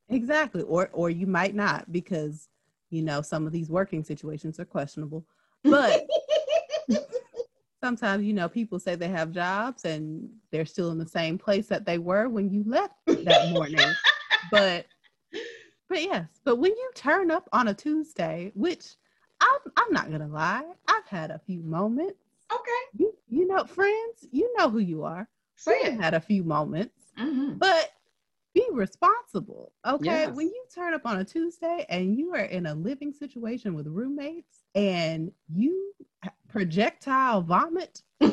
Exactly. 0.09 0.63
Or 0.63 0.89
or 0.93 1.09
you 1.09 1.27
might 1.27 1.55
not 1.55 1.91
because 1.91 2.49
you 2.89 3.01
know 3.01 3.21
some 3.21 3.45
of 3.47 3.53
these 3.53 3.69
working 3.69 4.03
situations 4.03 4.59
are 4.59 4.65
questionable. 4.65 5.25
But 5.63 6.05
sometimes 7.83 8.23
you 8.23 8.31
know 8.31 8.47
people 8.47 8.79
say 8.79 8.95
they 8.95 9.09
have 9.09 9.31
jobs 9.31 9.83
and 9.83 10.29
they're 10.51 10.65
still 10.65 10.91
in 10.91 10.97
the 10.97 11.05
same 11.05 11.37
place 11.37 11.67
that 11.67 11.85
they 11.85 11.97
were 11.97 12.29
when 12.29 12.49
you 12.49 12.63
left 12.65 12.93
that 13.07 13.49
morning. 13.51 13.85
But 14.51 14.85
but 15.89 16.01
yes 16.01 16.27
but 16.45 16.55
when 16.55 16.71
you 16.71 16.91
turn 16.95 17.29
up 17.29 17.49
on 17.51 17.67
a 17.67 17.73
tuesday 17.73 18.51
which 18.55 18.95
i'm, 19.41 19.71
I'm 19.75 19.91
not 19.91 20.09
gonna 20.09 20.29
lie 20.29 20.63
i've 20.87 21.07
had 21.07 21.29
a 21.29 21.39
few 21.39 21.61
moments. 21.61 22.19
Okay. 22.51 22.83
You, 22.97 23.13
you 23.27 23.47
know 23.47 23.65
friends 23.65 24.27
you 24.31 24.49
know 24.57 24.69
who 24.69 24.79
you 24.79 25.03
are. 25.03 25.27
It 25.67 25.99
had 25.99 26.13
a 26.13 26.21
few 26.21 26.43
moments 26.43 27.11
mm-hmm. 27.19 27.57
but 27.57 27.91
be 28.53 28.65
responsible 28.71 29.73
okay? 29.85 30.05
Yes. 30.05 30.35
when 30.35 30.47
you 30.47 30.65
turn 30.73 30.93
up 30.93 31.05
on 31.05 31.19
a 31.19 31.25
tuesday 31.25 31.85
and 31.89 32.17
you 32.17 32.33
are 32.33 32.45
in 32.45 32.65
a 32.65 32.75
living 32.75 33.11
situation 33.11 33.73
with 33.73 33.87
roommates 33.87 34.63
and 34.75 35.31
you 35.53 35.93
projectile 36.53 37.41
vomit 37.41 38.03
like 38.21 38.31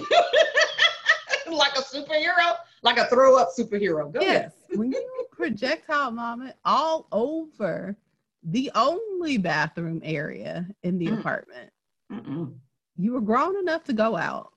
a 1.74 1.80
superhero, 1.80 2.54
like 2.82 2.98
a 2.98 3.06
throw 3.06 3.36
up 3.36 3.48
superhero. 3.58 4.12
Go 4.12 4.20
yes, 4.20 4.52
when 4.74 4.92
you 4.92 5.26
projectile 5.32 6.12
vomit 6.12 6.54
all 6.64 7.08
over 7.12 7.96
the 8.42 8.70
only 8.74 9.38
bathroom 9.38 10.02
area 10.04 10.68
in 10.82 10.98
the 10.98 11.06
mm. 11.06 11.18
apartment, 11.18 11.70
Mm-mm. 12.12 12.52
you 12.96 13.12
were 13.12 13.22
grown 13.22 13.58
enough 13.58 13.84
to 13.84 13.94
go 13.94 14.16
out, 14.16 14.52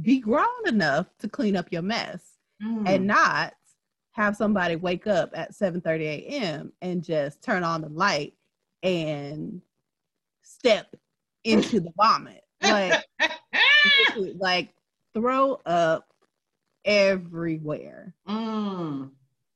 be 0.00 0.18
grown 0.18 0.66
enough 0.66 1.06
to 1.18 1.28
clean 1.28 1.56
up 1.56 1.70
your 1.70 1.82
mess, 1.82 2.38
mm. 2.64 2.88
and 2.88 3.06
not 3.06 3.52
have 4.12 4.34
somebody 4.34 4.76
wake 4.76 5.06
up 5.06 5.30
at 5.34 5.52
7:30 5.52 6.00
a.m. 6.00 6.72
and 6.80 7.04
just 7.04 7.42
turn 7.42 7.64
on 7.64 7.82
the 7.82 7.90
light 7.90 8.32
and 8.82 9.60
step 10.42 10.96
into 11.44 11.80
the 11.80 11.92
vomit. 11.96 12.41
Like, 12.62 13.04
like 14.38 14.74
throw 15.14 15.60
up 15.66 16.06
everywhere. 16.84 18.14
Mm. 18.28 19.10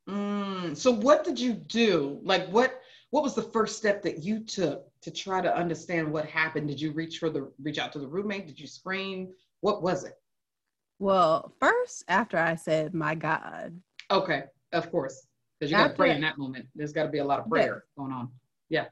Mm. 0.09 0.77
So 0.77 0.91
what 0.93 1.25
did 1.25 1.39
you 1.39 1.53
do? 1.53 2.21
Like 2.23 2.49
what 2.49 2.81
what 3.11 3.23
was 3.23 3.35
the 3.35 3.43
first 3.43 3.77
step 3.77 4.03
that 4.03 4.23
you 4.23 4.41
took 4.41 4.85
to 5.03 5.11
try 5.11 5.41
to 5.41 5.57
understand 5.57 6.13
what 6.13 6.27
happened? 6.27 6.69
Did 6.69 6.81
you 6.81 6.93
reach 6.93 7.19
for 7.19 7.31
the 7.31 7.51
reach 7.63 7.79
out 7.79 7.93
to 7.93 7.99
the 7.99 8.09
roommate? 8.09 8.47
Did 8.47 8.59
you 8.59 8.67
scream? 8.67 9.33
What 9.61 9.83
was 9.83 10.05
it? 10.05 10.15
Well, 10.99 11.53
first 11.61 12.05
after 12.09 12.39
I 12.39 12.55
said 12.55 12.95
my 12.95 13.15
God. 13.15 13.81
Okay, 14.11 14.45
of 14.73 14.91
course. 14.91 15.27
Because 15.59 15.71
you 15.71 15.77
gotta 15.77 15.95
pray 15.95 16.15
in 16.15 16.21
that 16.21 16.39
moment. 16.39 16.67
There's 16.75 16.93
gotta 16.93 17.09
be 17.09 17.19
a 17.19 17.25
lot 17.25 17.41
of 17.41 17.49
prayer 17.49 17.85
yeah. 17.87 18.03
going 18.03 18.13
on. 18.13 18.29
Yeah. 18.69 18.87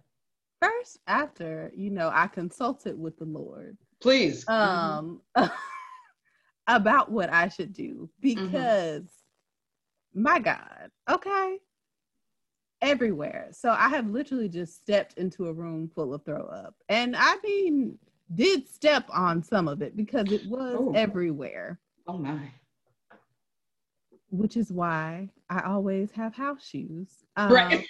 First, 0.62 0.98
after, 1.06 1.70
you 1.76 1.90
know, 1.90 2.10
I 2.12 2.26
consulted 2.26 2.98
with 2.98 3.18
the 3.18 3.26
Lord 3.26 3.76
Please. 4.04 4.46
Um, 4.48 5.22
about 6.66 7.10
what 7.10 7.32
I 7.32 7.48
should 7.48 7.72
do 7.72 8.10
mm-hmm. 8.22 8.44
because 8.44 9.02
mm-hmm. 9.02 10.22
my 10.22 10.38
God, 10.40 10.90
okay, 11.10 11.56
everywhere. 12.82 13.48
So 13.52 13.70
I 13.70 13.88
have 13.88 14.10
literally 14.10 14.50
just 14.50 14.76
stepped 14.76 15.14
into 15.14 15.46
a 15.46 15.54
room 15.54 15.90
full 15.94 16.12
of 16.12 16.22
throw 16.22 16.44
up. 16.44 16.74
And 16.90 17.16
I 17.16 17.36
mean, 17.42 17.98
did 18.34 18.68
step 18.68 19.08
on 19.10 19.42
some 19.42 19.68
of 19.68 19.80
it 19.80 19.96
because 19.96 20.30
it 20.30 20.44
was 20.44 20.76
oh. 20.78 20.92
everywhere. 20.94 21.80
Oh 22.06 22.18
my. 22.18 22.50
Which 24.28 24.58
is 24.58 24.70
why 24.70 25.30
I 25.48 25.62
always 25.62 26.10
have 26.10 26.34
house 26.34 26.66
shoes. 26.66 27.08
Um, 27.36 27.50
right. 27.50 27.86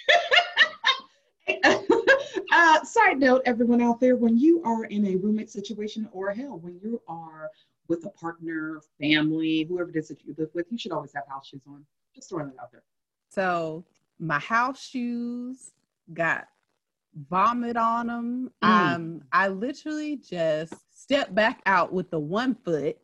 Uh, 2.57 2.81
side 2.85 3.19
note, 3.19 3.41
everyone 3.45 3.81
out 3.81 3.99
there, 3.99 4.15
when 4.15 4.37
you 4.37 4.63
are 4.63 4.85
in 4.85 5.05
a 5.07 5.17
roommate 5.17 5.49
situation 5.49 6.07
or 6.13 6.31
hell, 6.31 6.57
when 6.57 6.79
you 6.81 7.01
are 7.05 7.51
with 7.89 8.05
a 8.05 8.09
partner, 8.11 8.79
family, 8.97 9.63
whoever 9.67 9.89
it 9.89 9.97
is 9.97 10.07
that 10.07 10.23
you 10.23 10.33
live 10.37 10.47
with, 10.53 10.65
you 10.69 10.77
should 10.77 10.93
always 10.93 11.11
have 11.13 11.25
house 11.27 11.47
shoes 11.47 11.63
on. 11.67 11.85
Just 12.15 12.29
throwing 12.29 12.47
it 12.47 12.55
out 12.61 12.71
there. 12.71 12.83
So 13.27 13.83
my 14.19 14.39
house 14.39 14.81
shoes 14.81 15.73
got 16.13 16.47
vomit 17.29 17.75
on 17.75 18.07
them. 18.07 18.51
Mm. 18.63 18.69
Um, 18.69 19.21
I 19.33 19.49
literally 19.49 20.15
just 20.15 20.75
stepped 20.97 21.35
back 21.35 21.61
out 21.65 21.91
with 21.91 22.09
the 22.09 22.19
one 22.19 22.55
foot 22.55 22.97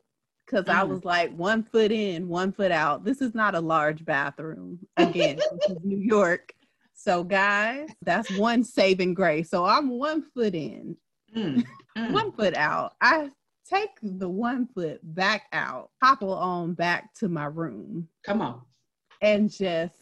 because 0.46 0.64
mm. 0.64 0.74
I 0.74 0.86
was 0.86 1.04
like 1.04 1.36
one 1.36 1.64
foot 1.64 1.92
in, 1.92 2.30
one 2.30 2.54
foot 2.54 2.72
out. 2.72 3.04
This 3.04 3.22
is 3.22 3.36
not 3.36 3.56
a 3.56 3.60
large 3.60 4.06
bathroom. 4.06 4.80
Again, 4.96 5.36
this 5.36 5.72
is 5.72 5.78
New 5.84 5.98
York. 5.98 6.54
So, 7.04 7.24
guys, 7.24 7.90
that's 8.04 8.30
one 8.38 8.64
saving 8.64 9.16
grace. 9.16 9.50
So 9.50 9.66
I'm 9.66 9.90
one 9.90 10.22
foot 10.22 10.54
in, 10.54 10.96
mm. 11.36 11.66
Mm. 11.98 12.12
one 12.12 12.32
foot 12.32 12.56
out. 12.56 12.94
I 13.02 13.30
take 13.68 13.90
the 14.04 14.30
one 14.30 14.68
foot 14.68 15.00
back 15.02 15.44
out, 15.52 15.90
hobble 16.02 16.34
on 16.34 16.74
back 16.74 17.12
to 17.16 17.28
my 17.28 17.46
room. 17.46 18.08
Come 18.24 18.42
on. 18.42 18.62
And 19.20 19.50
just 19.52 19.96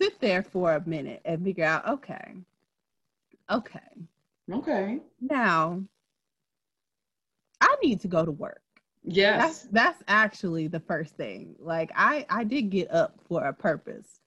sit 0.00 0.18
there 0.20 0.42
for 0.42 0.72
a 0.74 0.88
minute 0.88 1.20
and 1.26 1.44
figure 1.44 1.64
out, 1.64 1.86
okay, 1.86 2.34
okay. 3.50 3.80
Okay. 4.50 5.00
Now 5.20 5.82
I 7.60 7.76
need 7.82 8.00
to 8.00 8.08
go 8.08 8.24
to 8.24 8.30
work. 8.30 8.62
Yes. 9.04 9.40
That's 9.40 9.62
that's 9.70 10.02
actually 10.08 10.68
the 10.68 10.80
first 10.80 11.14
thing. 11.16 11.56
Like 11.58 11.90
I 11.94 12.24
I 12.30 12.44
did 12.44 12.70
get 12.70 12.90
up 12.90 13.18
for 13.28 13.44
a 13.44 13.52
purpose. 13.52 14.17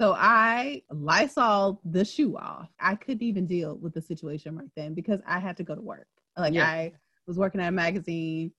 So 0.00 0.14
I 0.16 0.82
Lysol 0.90 1.80
the 1.84 2.04
shoe 2.04 2.36
off. 2.36 2.68
I 2.80 2.94
couldn't 2.94 3.22
even 3.22 3.46
deal 3.46 3.76
with 3.76 3.94
the 3.94 4.02
situation 4.02 4.56
right 4.56 4.70
then 4.76 4.94
because 4.94 5.20
I 5.26 5.40
had 5.40 5.56
to 5.56 5.64
go 5.64 5.74
to 5.74 5.80
work. 5.80 6.06
Like 6.36 6.54
yeah. 6.54 6.66
I 6.66 6.92
was 7.26 7.36
working 7.36 7.60
at 7.60 7.68
a 7.68 7.72
magazine, 7.72 8.52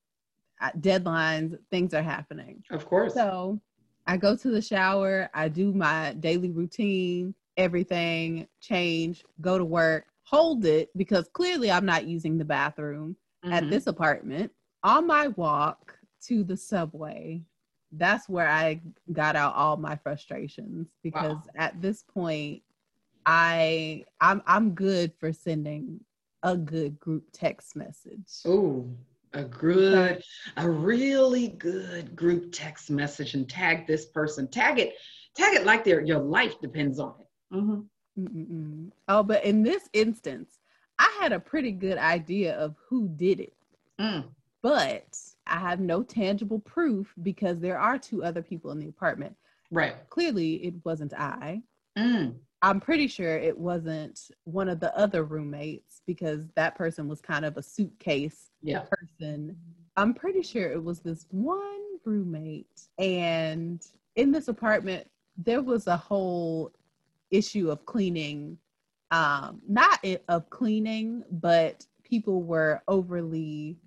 deadlines, 0.80 1.58
things 1.72 1.94
are 1.94 2.02
happening. 2.02 2.64
Of 2.72 2.86
course. 2.86 3.14
So 3.14 3.60
I 4.06 4.18
go 4.18 4.36
to 4.36 4.52
the 4.52 4.62
shower, 4.62 5.30
I 5.34 5.48
do 5.48 5.74
my 5.74 6.14
daily 6.20 6.52
routine, 6.52 7.34
everything, 7.56 8.48
change, 8.62 9.24
go 9.40 9.58
to 9.58 9.66
work, 9.66 10.08
hold 10.24 10.66
it 10.66 10.90
because 10.98 11.30
clearly 11.30 11.72
I'm 11.72 11.86
not 11.86 12.06
using 12.06 12.38
the 12.38 12.46
bathroom 12.46 13.16
mm-hmm. 13.46 13.54
at 13.54 13.70
this 13.70 13.88
apartment. 13.88 14.52
On 14.84 15.08
my 15.08 15.28
walk 15.30 15.98
to 16.28 16.44
the 16.44 16.58
subway, 16.58 17.42
that's 17.94 18.30
where 18.30 18.48
I 18.48 18.82
got 19.12 19.36
out 19.36 19.56
all 19.56 19.78
my 19.78 19.96
frustrations 19.96 20.88
because 21.04 21.38
wow. 21.38 21.44
at 21.56 21.82
this 21.82 22.04
point 22.04 22.62
I 23.26 24.06
I'm 24.22 24.42
I'm 24.46 24.72
good 24.72 25.14
for 25.20 25.34
sending 25.34 26.00
a 26.44 26.56
good 26.56 27.00
group 27.00 27.26
text 27.32 27.76
message. 27.76 28.28
Oh, 28.46 28.90
a 29.34 29.44
good, 29.44 30.24
a 30.58 30.70
really 30.70 31.50
good 31.50 32.16
group 32.16 32.52
text 32.52 32.90
message 32.90 33.34
and 33.34 33.48
tag 33.48 33.86
this 33.86 34.06
person. 34.06 34.48
Tag 34.48 34.80
it, 34.80 34.96
tag 35.36 35.56
it 35.56 35.66
like 35.66 35.84
their 35.84 36.02
your 36.02 36.20
life 36.20 36.60
depends 36.62 37.00
on 37.00 37.14
it. 37.20 37.56
Mm-hmm. 37.56 38.88
Oh, 39.08 39.24
but 39.24 39.44
in 39.46 39.64
this 39.64 39.90
instance, 39.94 40.60
I 40.98 41.16
had 41.22 41.32
a 41.32 41.40
pretty 41.40 41.72
good 41.72 41.98
idea 41.98 42.56
of 42.56 42.76
who 42.88 43.08
did 43.10 43.40
it. 43.40 43.54
Mm. 44.00 44.26
But 44.62 45.18
I 45.50 45.60
have 45.60 45.80
no 45.80 46.04
tangible 46.04 46.60
proof 46.60 47.14
because 47.24 47.60
there 47.60 47.80
are 47.80 47.98
two 47.98 48.24
other 48.24 48.42
people 48.42 48.72
in 48.72 48.80
the 48.80 48.88
apartment. 48.88 49.36
Right. 49.72 49.96
Clearly, 50.10 50.56
it 50.66 50.76
wasn't 50.84 51.14
I. 51.14 51.62
Mm. 51.98 52.36
I'm 52.62 52.80
pretty 52.80 53.08
sure 53.08 53.38
it 53.38 53.58
wasn't 53.58 54.20
one 54.44 54.68
of 54.68 54.80
the 54.80 54.96
other 54.98 55.24
roommates 55.24 56.02
because 56.06 56.48
that 56.56 56.76
person 56.76 57.08
was 57.08 57.22
kind 57.22 57.46
of 57.46 57.58
a 57.58 57.64
suitcase 57.64 58.52
yeah. 58.62 58.84
person. 58.90 59.56
I'm 59.96 60.14
pretty 60.14 60.42
sure 60.42 60.72
it 60.72 60.84
was 60.84 61.00
this 61.00 61.26
one 61.32 62.00
roommate. 62.06 62.82
And 62.98 63.86
in 64.16 64.32
this 64.32 64.50
apartment, 64.50 65.08
there 65.38 65.62
was 65.62 65.88
a 65.88 65.96
whole 65.96 66.74
issue 67.32 67.72
of 67.72 67.86
cleaning, 67.86 68.58
um, 69.12 69.62
not 69.68 70.04
of 70.28 70.50
cleaning, 70.50 71.24
but 71.32 71.86
people 72.04 72.44
were 72.44 72.82
overly 72.88 73.78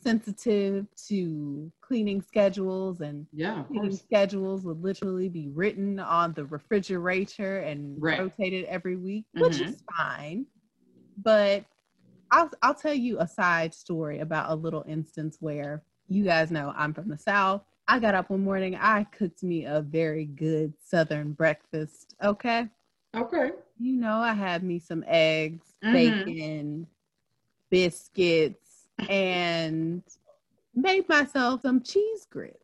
sensitive 0.00 0.86
to 1.08 1.72
cleaning 1.80 2.22
schedules 2.22 3.00
and 3.00 3.26
yeah, 3.32 3.64
cleaning 3.64 3.96
schedules 3.96 4.64
would 4.64 4.82
literally 4.82 5.28
be 5.28 5.48
written 5.48 5.98
on 5.98 6.32
the 6.34 6.44
refrigerator 6.46 7.58
and 7.60 8.00
right. 8.00 8.18
rotated 8.18 8.64
every 8.66 8.96
week, 8.96 9.24
mm-hmm. 9.36 9.44
which 9.44 9.60
is 9.60 9.82
fine. 9.96 10.46
But 11.22 11.64
I'll 12.30 12.50
I'll 12.62 12.74
tell 12.74 12.94
you 12.94 13.18
a 13.18 13.26
side 13.26 13.74
story 13.74 14.20
about 14.20 14.50
a 14.50 14.54
little 14.54 14.84
instance 14.86 15.38
where 15.40 15.82
you 16.08 16.24
guys 16.24 16.50
know 16.50 16.72
I'm 16.76 16.94
from 16.94 17.08
the 17.08 17.18
South. 17.18 17.62
I 17.88 17.98
got 17.98 18.14
up 18.14 18.30
one 18.30 18.44
morning, 18.44 18.76
I 18.76 19.04
cooked 19.04 19.42
me 19.42 19.64
a 19.64 19.80
very 19.80 20.26
good 20.26 20.74
southern 20.84 21.32
breakfast. 21.32 22.14
Okay. 22.22 22.68
Okay. 23.16 23.52
You 23.78 23.96
know, 23.96 24.18
I 24.18 24.34
had 24.34 24.62
me 24.62 24.78
some 24.78 25.04
eggs, 25.06 25.72
mm-hmm. 25.82 25.92
bacon, 25.94 26.86
biscuits, 27.70 28.67
and 29.08 30.02
made 30.74 31.08
myself 31.08 31.62
some 31.62 31.80
cheese 31.82 32.26
grits. 32.28 32.56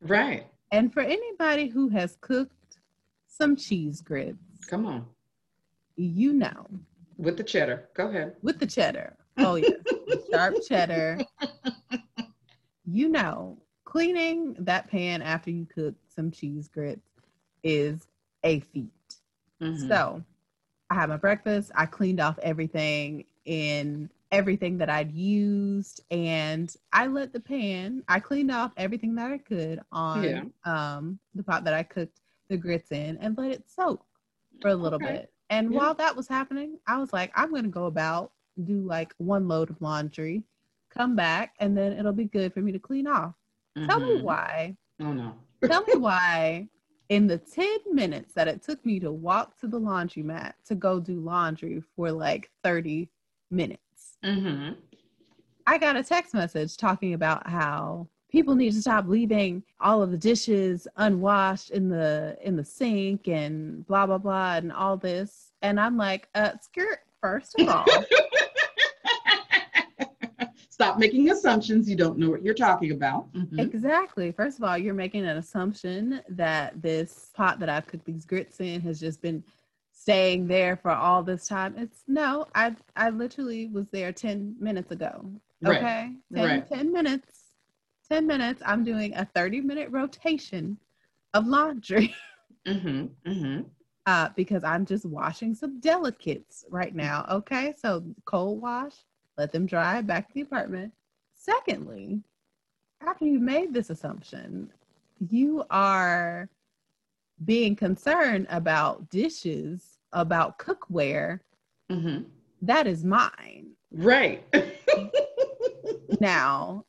Right. 0.00 0.46
And 0.70 0.92
for 0.92 1.00
anybody 1.00 1.68
who 1.68 1.88
has 1.88 2.16
cooked 2.20 2.78
some 3.26 3.56
cheese 3.56 4.00
grits, 4.00 4.64
come 4.66 4.86
on. 4.86 5.06
You 5.96 6.32
know. 6.32 6.66
With 7.16 7.36
the 7.36 7.42
cheddar. 7.42 7.88
Go 7.94 8.08
ahead. 8.08 8.36
With 8.42 8.58
the 8.58 8.66
cheddar. 8.66 9.16
Oh, 9.38 9.56
yeah. 9.56 9.68
Sharp 10.30 10.54
cheddar. 10.68 11.18
You 12.84 13.08
know, 13.08 13.58
cleaning 13.84 14.56
that 14.60 14.88
pan 14.88 15.22
after 15.22 15.50
you 15.50 15.66
cook 15.66 15.94
some 16.06 16.30
cheese 16.30 16.68
grits 16.68 17.08
is 17.62 18.06
a 18.44 18.60
feat. 18.60 18.90
Mm-hmm. 19.60 19.88
So 19.88 20.22
I 20.90 20.94
had 20.94 21.08
my 21.08 21.16
breakfast. 21.16 21.72
I 21.74 21.86
cleaned 21.86 22.20
off 22.20 22.38
everything 22.40 23.24
in 23.44 24.10
everything 24.30 24.78
that 24.78 24.90
I'd 24.90 25.12
used 25.12 26.02
and 26.10 26.74
I 26.92 27.06
let 27.06 27.32
the 27.32 27.40
pan, 27.40 28.02
I 28.08 28.20
cleaned 28.20 28.50
off 28.50 28.72
everything 28.76 29.14
that 29.14 29.30
I 29.30 29.38
could 29.38 29.80
on 29.90 30.24
yeah. 30.24 30.42
um, 30.64 31.18
the 31.34 31.42
pot 31.42 31.64
that 31.64 31.74
I 31.74 31.82
cooked 31.82 32.20
the 32.48 32.56
grits 32.56 32.92
in 32.92 33.16
and 33.18 33.36
let 33.38 33.52
it 33.52 33.64
soak 33.68 34.04
for 34.60 34.68
a 34.68 34.74
little 34.74 35.02
okay. 35.02 35.12
bit. 35.12 35.32
And 35.50 35.72
yeah. 35.72 35.78
while 35.78 35.94
that 35.94 36.16
was 36.16 36.28
happening, 36.28 36.78
I 36.86 36.98
was 36.98 37.12
like, 37.12 37.32
I'm 37.34 37.50
going 37.50 37.64
to 37.64 37.70
go 37.70 37.86
about, 37.86 38.32
do 38.64 38.80
like 38.80 39.14
one 39.18 39.48
load 39.48 39.70
of 39.70 39.80
laundry, 39.80 40.42
come 40.90 41.16
back, 41.16 41.54
and 41.58 41.76
then 41.76 41.92
it'll 41.92 42.12
be 42.12 42.26
good 42.26 42.52
for 42.52 42.60
me 42.60 42.72
to 42.72 42.78
clean 42.78 43.06
off. 43.06 43.34
Mm-hmm. 43.76 43.88
Tell 43.88 44.00
me 44.00 44.14
mm-hmm. 44.16 44.24
why. 44.24 44.76
Oh, 45.00 45.12
no. 45.12 45.34
Tell 45.64 45.82
me 45.84 45.94
why 45.94 46.68
in 47.08 47.26
the 47.26 47.38
10 47.38 47.78
minutes 47.92 48.34
that 48.34 48.48
it 48.48 48.62
took 48.62 48.84
me 48.84 49.00
to 49.00 49.10
walk 49.10 49.58
to 49.60 49.66
the 49.66 49.80
laundromat 49.80 50.52
to 50.66 50.74
go 50.74 51.00
do 51.00 51.20
laundry 51.20 51.82
for 51.96 52.12
like 52.12 52.50
30 52.62 53.08
minutes 53.50 53.82
Mm-hmm. 54.24 54.72
I 55.66 55.78
got 55.78 55.96
a 55.96 56.02
text 56.02 56.34
message 56.34 56.76
talking 56.76 57.14
about 57.14 57.46
how 57.46 58.08
people 58.30 58.54
need 58.54 58.72
to 58.72 58.80
stop 58.80 59.06
leaving 59.06 59.62
all 59.80 60.02
of 60.02 60.10
the 60.10 60.16
dishes 60.16 60.88
unwashed 60.96 61.70
in 61.70 61.88
the 61.88 62.36
in 62.42 62.56
the 62.56 62.64
sink 62.64 63.28
and 63.28 63.86
blah 63.86 64.06
blah 64.06 64.18
blah 64.18 64.56
and 64.56 64.72
all 64.72 64.96
this. 64.96 65.52
And 65.62 65.78
I'm 65.78 65.96
like, 65.96 66.28
uh, 66.34 66.52
skirt. 66.60 67.00
First 67.20 67.58
of 67.58 67.68
all. 67.68 67.84
Stop 70.70 70.98
making 70.98 71.28
assumptions. 71.32 71.90
You 71.90 71.96
don't 71.96 72.16
know 72.18 72.30
what 72.30 72.44
you're 72.44 72.54
talking 72.54 72.92
about. 72.92 73.32
Mm-hmm. 73.32 73.58
Exactly. 73.58 74.30
First 74.30 74.58
of 74.58 74.64
all, 74.64 74.78
you're 74.78 74.94
making 74.94 75.26
an 75.26 75.36
assumption 75.36 76.22
that 76.28 76.80
this 76.80 77.32
pot 77.34 77.58
that 77.58 77.68
I've 77.68 77.88
cooked 77.88 78.04
these 78.04 78.24
grits 78.24 78.60
in 78.60 78.80
has 78.82 79.00
just 79.00 79.20
been 79.20 79.42
staying 80.08 80.46
there 80.46 80.74
for 80.74 80.90
all 80.90 81.22
this 81.22 81.46
time. 81.46 81.74
It's 81.76 82.02
no, 82.08 82.46
I 82.54 82.74
I 82.96 83.10
literally 83.10 83.66
was 83.66 83.88
there 83.92 84.10
10 84.10 84.56
minutes 84.58 84.90
ago. 84.90 85.30
Okay. 85.66 86.12
Right. 86.30 86.34
10, 86.34 86.48
right. 86.48 86.68
10 86.68 86.92
minutes. 86.92 87.40
10 88.10 88.26
minutes. 88.26 88.62
I'm 88.64 88.84
doing 88.84 89.14
a 89.14 89.26
30 89.34 89.60
minute 89.60 89.90
rotation 89.90 90.78
of 91.34 91.46
laundry. 91.46 92.14
Mm-hmm. 92.66 93.30
Mm-hmm. 93.30 93.60
Uh, 94.04 94.28
because 94.36 94.62
I'm 94.62 94.84
just 94.84 95.06
washing 95.06 95.54
some 95.54 95.80
delicates 95.80 96.66
right 96.68 96.94
now. 96.94 97.24
Okay. 97.30 97.72
So 97.78 98.04
cold 98.26 98.60
wash, 98.60 98.92
let 99.38 99.52
them 99.52 99.64
dry 99.64 100.02
back 100.02 100.28
to 100.28 100.34
the 100.34 100.42
apartment. 100.42 100.92
Secondly, 101.34 102.20
after 103.00 103.24
you 103.24 103.38
made 103.38 103.72
this 103.72 103.88
assumption, 103.88 104.70
you 105.30 105.64
are 105.70 106.50
being 107.44 107.76
concerned 107.76 108.46
about 108.50 109.08
dishes, 109.08 109.97
about 110.12 110.58
cookware, 110.58 111.40
mm-hmm. 111.90 112.22
that 112.62 112.86
is 112.86 113.04
mine. 113.04 113.72
Right. 113.90 114.44
now, 116.20 116.84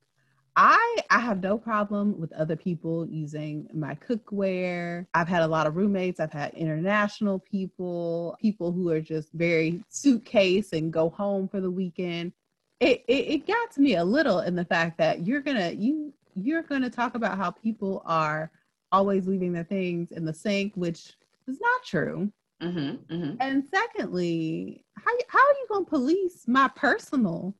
I 0.55 0.97
I 1.09 1.19
have 1.19 1.41
no 1.41 1.57
problem 1.57 2.19
with 2.19 2.33
other 2.33 2.57
people 2.57 3.07
using 3.07 3.69
my 3.73 3.95
cookware. 3.95 5.05
I've 5.13 5.29
had 5.29 5.43
a 5.43 5.47
lot 5.47 5.67
of 5.67 5.77
roommates. 5.77 6.19
I've 6.19 6.33
had 6.33 6.53
international 6.53 7.39
people, 7.39 8.35
people 8.41 8.73
who 8.73 8.89
are 8.89 8.99
just 8.99 9.31
very 9.31 9.81
suitcase 9.87 10.73
and 10.73 10.91
go 10.91 11.09
home 11.09 11.47
for 11.47 11.61
the 11.61 11.71
weekend. 11.71 12.33
It, 12.81 13.05
it, 13.07 13.31
it 13.31 13.47
got 13.47 13.71
to 13.71 13.81
me 13.81 13.95
a 13.95 14.03
little 14.03 14.39
in 14.39 14.55
the 14.55 14.65
fact 14.65 14.97
that 14.97 15.25
you're 15.25 15.41
gonna 15.41 15.71
you 15.71 16.13
you're 16.35 16.63
gonna 16.63 16.89
talk 16.89 17.15
about 17.15 17.37
how 17.37 17.51
people 17.51 18.01
are 18.05 18.51
always 18.91 19.27
leaving 19.27 19.53
their 19.53 19.63
things 19.63 20.11
in 20.11 20.25
the 20.25 20.33
sink, 20.33 20.73
which 20.75 21.13
is 21.47 21.59
not 21.61 21.83
true. 21.85 22.31
Mm-hmm, 22.61 23.13
mm-hmm. 23.13 23.35
And 23.39 23.63
secondly, 23.73 24.83
how, 24.97 25.11
how 25.27 25.39
are 25.39 25.53
you 25.53 25.65
going 25.69 25.85
to 25.85 25.89
police 25.89 26.43
my 26.47 26.69
personal 26.75 27.55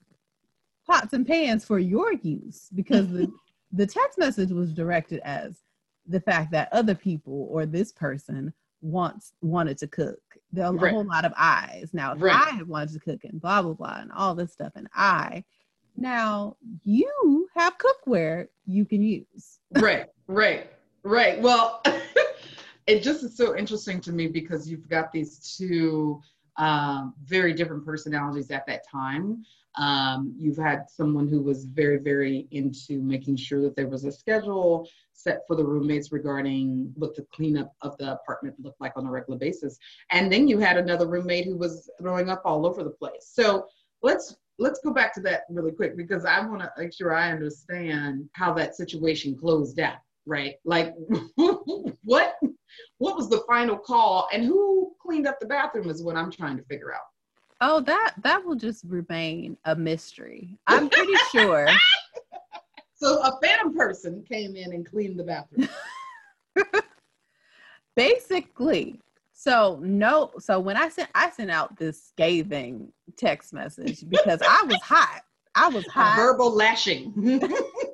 pots 0.85 1.13
and 1.13 1.25
pans 1.25 1.65
for 1.65 1.79
your 1.79 2.13
use? 2.13 2.69
Because 2.75 3.09
the, 3.09 3.31
the 3.71 3.88
text 3.88 4.17
message 4.17 4.51
was 4.51 4.73
directed 4.73 5.21
as 5.23 5.59
the 6.05 6.19
fact 6.19 6.51
that 6.51 6.69
other 6.71 6.95
people 6.95 7.47
or 7.49 7.65
this 7.65 7.91
person 7.91 8.53
wants 8.81 9.33
wanted 9.41 9.77
to 9.77 9.88
cook. 9.88 10.19
There 10.51 10.65
are 10.65 10.73
a 10.73 10.77
right. 10.77 10.91
whole 10.91 11.05
lot 11.05 11.25
of 11.25 11.33
eyes. 11.38 11.89
Now, 11.93 12.13
if 12.13 12.21
right. 12.21 12.53
I 12.53 12.63
wanted 12.63 12.93
to 12.93 12.99
cook 12.99 13.23
and 13.23 13.39
blah 13.39 13.62
blah 13.62 13.73
blah 13.73 13.97
and 13.99 14.12
all 14.12 14.35
this 14.35 14.53
stuff, 14.53 14.73
and 14.75 14.88
I 14.93 15.43
now 15.97 16.55
you 16.83 17.47
have 17.55 17.75
cookware 17.77 18.47
you 18.65 18.85
can 18.85 19.03
use. 19.03 19.59
right, 19.73 20.07
right, 20.27 20.71
right. 21.03 21.39
Well, 21.41 21.83
it 22.89 23.04
just 23.04 23.23
is 23.23 23.38
so 23.38 23.56
interesting 23.56 24.02
to 24.02 24.12
me 24.12 24.28
because 24.28 24.69
you've 24.69 24.89
got 24.89 25.12
these 25.12 25.56
two 25.58 26.21
um, 26.58 27.13
very 27.23 27.54
different 27.54 27.86
personalities 27.86 28.49
at 28.52 28.65
that 28.65 28.82
time. 28.89 29.43
Um, 29.75 30.34
you've 30.36 30.58
had 30.58 30.89
someone 30.89 31.28
who 31.28 31.39
was 31.39 31.65
very, 31.65 31.97
very 31.97 32.47
into 32.52 33.02
making 33.02 33.38
sure 33.38 33.62
that 33.62 33.75
there 33.75 33.88
was 33.88 34.06
a 34.06 34.12
schedule 34.12 34.89
set 35.13 35.41
for 35.47 35.56
the 35.56 35.63
roommates 35.63 36.12
regarding 36.12 36.91
what 36.95 37.15
the 37.15 37.25
cleanup 37.32 37.73
of 37.82 37.95
the 37.97 38.13
apartment 38.13 38.56
looked 38.60 38.82
like 38.82 38.93
on 38.95 39.06
a 39.06 39.12
regular 39.12 39.38
basis. 39.38 39.78
And 40.12 40.32
then 40.32 40.47
you 40.47 40.58
had 40.58 40.78
another 40.78 41.08
roommate 41.08 41.45
who 41.45 41.58
was 41.58 41.89
throwing 41.99 42.30
up 42.30 42.41
all 42.43 42.65
over 42.65 42.84
the 42.84 42.89
place. 42.89 43.32
So 43.32 43.67
let's 44.02 44.36
let's 44.58 44.80
go 44.84 44.91
back 44.91 45.13
to 45.13 45.21
that 45.21 45.43
really 45.49 45.71
quick 45.71 45.95
because 45.95 46.25
I 46.25 46.45
want 46.45 46.62
to 46.62 46.71
make 46.78 46.93
sure 46.93 47.15
I 47.15 47.32
understand 47.32 48.28
how 48.34 48.52
that 48.54 48.75
situation 48.75 49.38
closed 49.38 49.80
out, 49.80 49.99
right? 50.25 50.56
Like 50.65 50.95
what 52.04 52.36
what 52.99 53.15
was 53.15 53.29
the 53.29 53.43
final 53.47 53.77
call 53.77 54.27
and 54.31 54.43
who 54.43 54.93
cleaned 55.01 55.25
up 55.25 55.39
the 55.39 55.45
bathroom 55.45 55.89
is 55.89 56.03
what 56.03 56.15
I'm 56.15 56.31
trying 56.31 56.57
to 56.57 56.63
figure 56.63 56.93
out. 56.93 57.01
Oh, 57.62 57.81
that 57.81 58.13
that 58.23 58.45
will 58.45 58.55
just 58.55 58.85
remain 58.88 59.57
a 59.65 59.75
mystery. 59.75 60.57
I'm 60.67 60.89
pretty 60.89 61.15
sure. 61.31 61.67
so 62.95 63.21
a 63.21 63.39
phantom 63.41 63.75
person 63.75 64.23
came 64.23 64.55
in 64.55 64.73
and 64.73 64.85
cleaned 64.85 65.19
the 65.19 65.23
bathroom. 65.23 65.67
Basically. 67.95 68.99
So 69.33 69.79
no, 69.81 70.31
so 70.39 70.59
when 70.59 70.77
I 70.77 70.89
sent 70.89 71.09
I 71.15 71.29
sent 71.31 71.49
out 71.49 71.77
this 71.77 72.03
scathing 72.03 72.91
text 73.17 73.53
message 73.53 74.07
because 74.07 74.41
I 74.47 74.63
was 74.63 74.81
hot. 74.81 75.21
I 75.55 75.69
was 75.69 75.85
hot. 75.88 76.15
Verbal 76.17 76.53
lashing. 76.53 77.13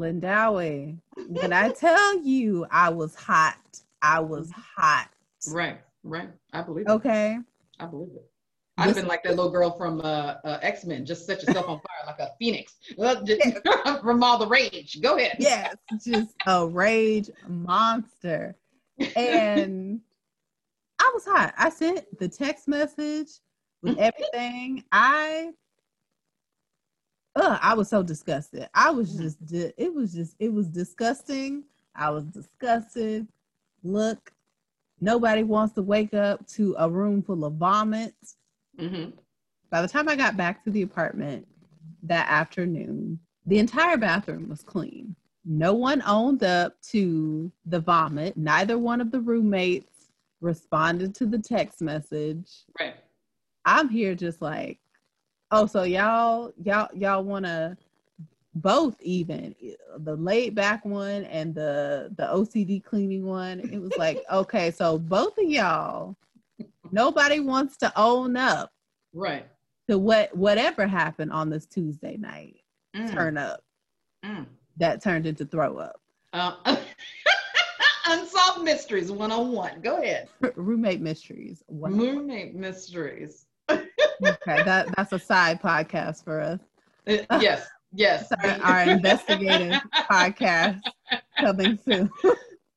Lindawi, 0.00 0.98
when 1.28 1.52
I 1.52 1.70
tell 1.70 2.20
you 2.22 2.66
I 2.70 2.88
was 2.88 3.14
hot, 3.14 3.58
I 4.02 4.20
was 4.20 4.50
hot. 4.50 5.10
Right. 5.48 5.78
Right. 6.02 6.30
I 6.52 6.62
believe 6.62 6.86
it. 6.86 6.90
Okay. 6.90 7.38
I 7.78 7.86
believe 7.86 8.14
it. 8.14 8.26
I'd 8.78 8.86
have 8.86 8.96
been 8.96 9.06
like 9.06 9.22
that 9.24 9.36
little 9.36 9.50
girl 9.50 9.76
from 9.76 10.00
uh, 10.00 10.36
uh, 10.42 10.58
X 10.62 10.86
Men, 10.86 11.04
just 11.04 11.26
set 11.26 11.42
yourself 11.42 11.68
on 11.68 11.80
fire 11.80 12.06
like 12.06 12.18
a 12.18 12.30
phoenix 12.38 12.76
from 14.02 14.22
all 14.22 14.38
the 14.38 14.46
rage. 14.46 15.02
Go 15.02 15.18
ahead. 15.18 15.36
Yes, 15.38 15.76
just 16.02 16.34
a 16.46 16.66
rage 16.66 17.30
monster. 17.46 18.56
And 19.16 20.00
I 20.98 21.10
was 21.12 21.24
hot. 21.26 21.52
I 21.58 21.68
sent 21.68 22.06
the 22.18 22.28
text 22.28 22.68
message 22.68 23.28
with 23.82 23.98
everything. 23.98 24.84
I, 24.92 25.50
uh, 27.40 27.58
I 27.60 27.74
was 27.74 27.88
so 27.88 28.02
disgusted. 28.02 28.68
I 28.74 28.90
was 28.90 29.16
just, 29.16 29.38
it 29.52 29.94
was 29.94 30.12
just, 30.12 30.36
it 30.38 30.52
was 30.52 30.68
disgusting. 30.68 31.64
I 31.94 32.10
was 32.10 32.24
disgusted. 32.24 33.26
Look, 33.82 34.32
Nobody 35.00 35.42
wants 35.42 35.74
to 35.74 35.82
wake 35.82 36.12
up 36.12 36.46
to 36.48 36.74
a 36.78 36.88
room 36.88 37.22
full 37.22 37.44
of 37.44 37.54
vomit. 37.54 38.14
Mm-hmm. 38.78 39.10
By 39.70 39.82
the 39.82 39.88
time 39.88 40.08
I 40.08 40.16
got 40.16 40.36
back 40.36 40.62
to 40.64 40.70
the 40.70 40.82
apartment 40.82 41.46
that 42.02 42.28
afternoon, 42.28 43.18
the 43.46 43.58
entire 43.58 43.96
bathroom 43.96 44.48
was 44.48 44.62
clean. 44.62 45.16
No 45.44 45.72
one 45.72 46.02
owned 46.06 46.42
up 46.42 46.74
to 46.90 47.50
the 47.64 47.80
vomit. 47.80 48.36
Neither 48.36 48.78
one 48.78 49.00
of 49.00 49.10
the 49.10 49.20
roommates 49.20 50.10
responded 50.42 51.14
to 51.14 51.26
the 51.26 51.38
text 51.38 51.80
message. 51.80 52.50
Right. 52.78 52.94
I'm 53.64 53.88
here 53.88 54.14
just 54.14 54.42
like, 54.42 54.78
oh, 55.50 55.66
so 55.66 55.82
y'all, 55.82 56.52
y'all, 56.62 56.88
y'all 56.94 57.24
want 57.24 57.44
to 57.44 57.76
both 58.54 59.00
even 59.00 59.54
the 59.98 60.16
laid 60.16 60.54
back 60.54 60.84
one 60.84 61.24
and 61.24 61.54
the 61.54 62.12
the 62.16 62.24
OCD 62.24 62.82
cleaning 62.82 63.24
one. 63.24 63.60
It 63.60 63.80
was 63.80 63.92
like, 63.96 64.22
okay, 64.32 64.70
so 64.70 64.98
both 64.98 65.38
of 65.38 65.44
y'all, 65.44 66.16
nobody 66.90 67.40
wants 67.40 67.76
to 67.78 67.92
own 67.96 68.36
up, 68.36 68.70
right, 69.12 69.46
to 69.88 69.98
what 69.98 70.34
whatever 70.36 70.86
happened 70.86 71.32
on 71.32 71.50
this 71.50 71.66
Tuesday 71.66 72.16
night. 72.16 72.56
Mm. 72.96 73.12
Turn 73.12 73.38
up. 73.38 73.62
Mm. 74.24 74.46
That 74.78 75.02
turned 75.02 75.26
into 75.26 75.44
throw 75.44 75.78
up. 75.78 76.00
Uh, 76.32 76.54
Unsolved 78.06 78.64
Mysteries 78.64 79.12
101. 79.12 79.80
Go 79.82 79.98
ahead. 79.98 80.28
Roommate 80.56 81.00
Mysteries. 81.00 81.62
Roommate 81.68 82.54
Mysteries. 82.54 83.46
Okay, 84.24 84.62
that 84.64 84.88
that's 84.96 85.12
a 85.12 85.18
side 85.18 85.60
podcast 85.60 86.24
for 86.24 86.40
us. 86.40 86.60
Uh, 87.06 87.38
yes, 87.40 87.68
Yes. 87.92 88.30
Our, 88.62 88.82
investigative 88.88 89.80
podcast 90.10 90.80
coming 91.38 91.78
soon. 91.84 92.10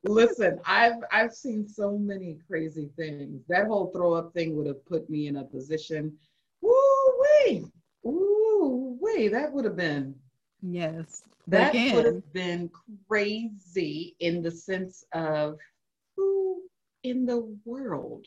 Listen, 0.04 0.60
I've 0.66 0.96
I've 1.12 1.32
seen 1.32 1.66
so 1.66 1.96
many 1.96 2.38
crazy 2.46 2.90
things. 2.96 3.42
That 3.48 3.66
whole 3.66 3.90
throw 3.92 4.12
up 4.12 4.34
thing 4.34 4.56
would 4.56 4.66
have 4.66 4.84
put 4.84 5.08
me 5.08 5.28
in 5.28 5.36
a 5.36 5.44
position. 5.44 6.12
Woo 6.60 6.74
wee, 7.46 7.64
woo 8.02 8.98
wee. 9.00 9.28
That 9.28 9.52
would 9.52 9.64
have 9.64 9.76
been. 9.76 10.14
Yes. 10.62 11.22
That 11.46 11.70
Again. 11.70 11.94
would 11.94 12.06
have 12.06 12.32
been 12.32 12.70
crazy 13.08 14.16
in 14.18 14.42
the 14.42 14.50
sense 14.50 15.04
of 15.12 15.58
who 16.16 16.62
in 17.02 17.24
the 17.24 17.56
world 17.64 18.26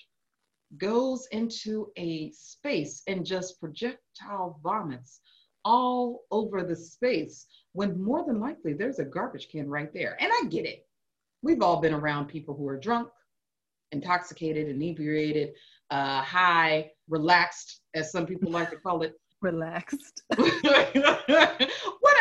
goes 0.78 1.28
into 1.32 1.92
a 1.98 2.32
space 2.32 3.02
and 3.08 3.26
just 3.26 3.60
projectile 3.60 4.60
vomits 4.62 5.22
all 5.64 6.24
over 6.32 6.64
the 6.64 6.76
space 6.76 7.46
when 7.74 8.02
more 8.02 8.26
than 8.26 8.40
likely 8.40 8.74
there's 8.74 9.00
a 9.00 9.06
garbage 9.06 9.50
can 9.50 9.70
right 9.70 9.94
there. 9.94 10.18
And 10.20 10.32
I 10.32 10.48
get 10.50 10.66
it. 10.66 10.86
We've 11.42 11.62
all 11.62 11.82
been 11.82 11.94
around 11.94 12.28
people 12.28 12.56
who 12.56 12.68
are 12.68 12.78
drunk, 12.78 13.10
intoxicated, 13.92 14.68
inebriated, 14.68 15.54
uh, 15.90 16.22
high, 16.22 16.92
relaxed, 17.08 17.82
as 17.94 18.12
some 18.12 18.26
people 18.26 18.52
like 18.52 18.70
to 18.72 18.78
call 18.78 19.04
it. 19.04 19.14
Relaxed. 19.42 20.24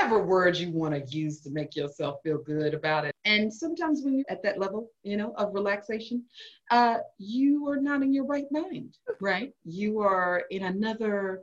Whatever 0.06 0.24
words 0.24 0.60
you 0.60 0.70
want 0.70 0.94
to 0.94 1.16
use 1.16 1.40
to 1.40 1.50
make 1.50 1.74
yourself 1.74 2.20
feel 2.22 2.38
good 2.38 2.74
about 2.74 3.04
it. 3.04 3.12
And 3.24 3.52
sometimes 3.52 4.02
when 4.04 4.14
you're 4.14 4.26
at 4.28 4.40
that 4.44 4.56
level, 4.56 4.88
you 5.02 5.16
know, 5.16 5.34
of 5.36 5.52
relaxation, 5.52 6.22
uh, 6.70 6.98
you 7.18 7.66
are 7.66 7.80
not 7.80 8.02
in 8.02 8.14
your 8.14 8.24
right 8.24 8.44
mind, 8.52 8.98
right? 9.20 9.52
You 9.64 9.98
are 9.98 10.44
in 10.52 10.62
another 10.62 11.40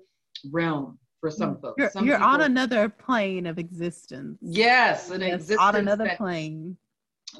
realm 0.49 0.97
for 1.19 1.29
some 1.29 1.57
folks. 1.57 1.75
You're, 1.77 1.89
some 1.89 2.05
you're 2.05 2.15
people, 2.15 2.31
on 2.31 2.41
another 2.41 2.87
plane 2.87 3.47
of 3.47 3.59
existence. 3.59 4.37
Yes, 4.41 5.09
an 5.09 5.19
yes, 5.19 5.33
existence 5.33 5.59
on 5.61 5.75
another 5.75 6.13
plane. 6.15 6.77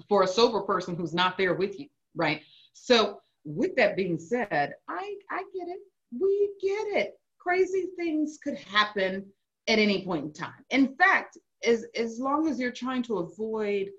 For 0.09 0.23
a 0.23 0.27
sober 0.27 0.59
person 0.59 0.93
who's 0.93 1.13
not 1.13 1.37
there 1.37 1.53
with 1.53 1.79
you, 1.79 1.87
right? 2.17 2.41
So, 2.73 3.21
with 3.45 3.77
that 3.77 3.95
being 3.95 4.19
said, 4.19 4.73
I 4.89 5.15
I 5.31 5.43
get 5.53 5.69
it. 5.69 5.79
We 6.19 6.49
get 6.61 6.97
it. 6.97 7.13
Crazy 7.39 7.87
things 7.95 8.39
could 8.43 8.57
happen 8.57 9.25
at 9.67 9.79
any 9.79 10.03
point 10.03 10.25
in 10.25 10.33
time. 10.33 10.65
In 10.69 10.95
fact, 10.95 11.37
as 11.65 11.85
as 11.95 12.19
long 12.19 12.47
as 12.47 12.59
you're 12.59 12.71
trying 12.71 13.03
to 13.03 13.19
avoid 13.19 13.89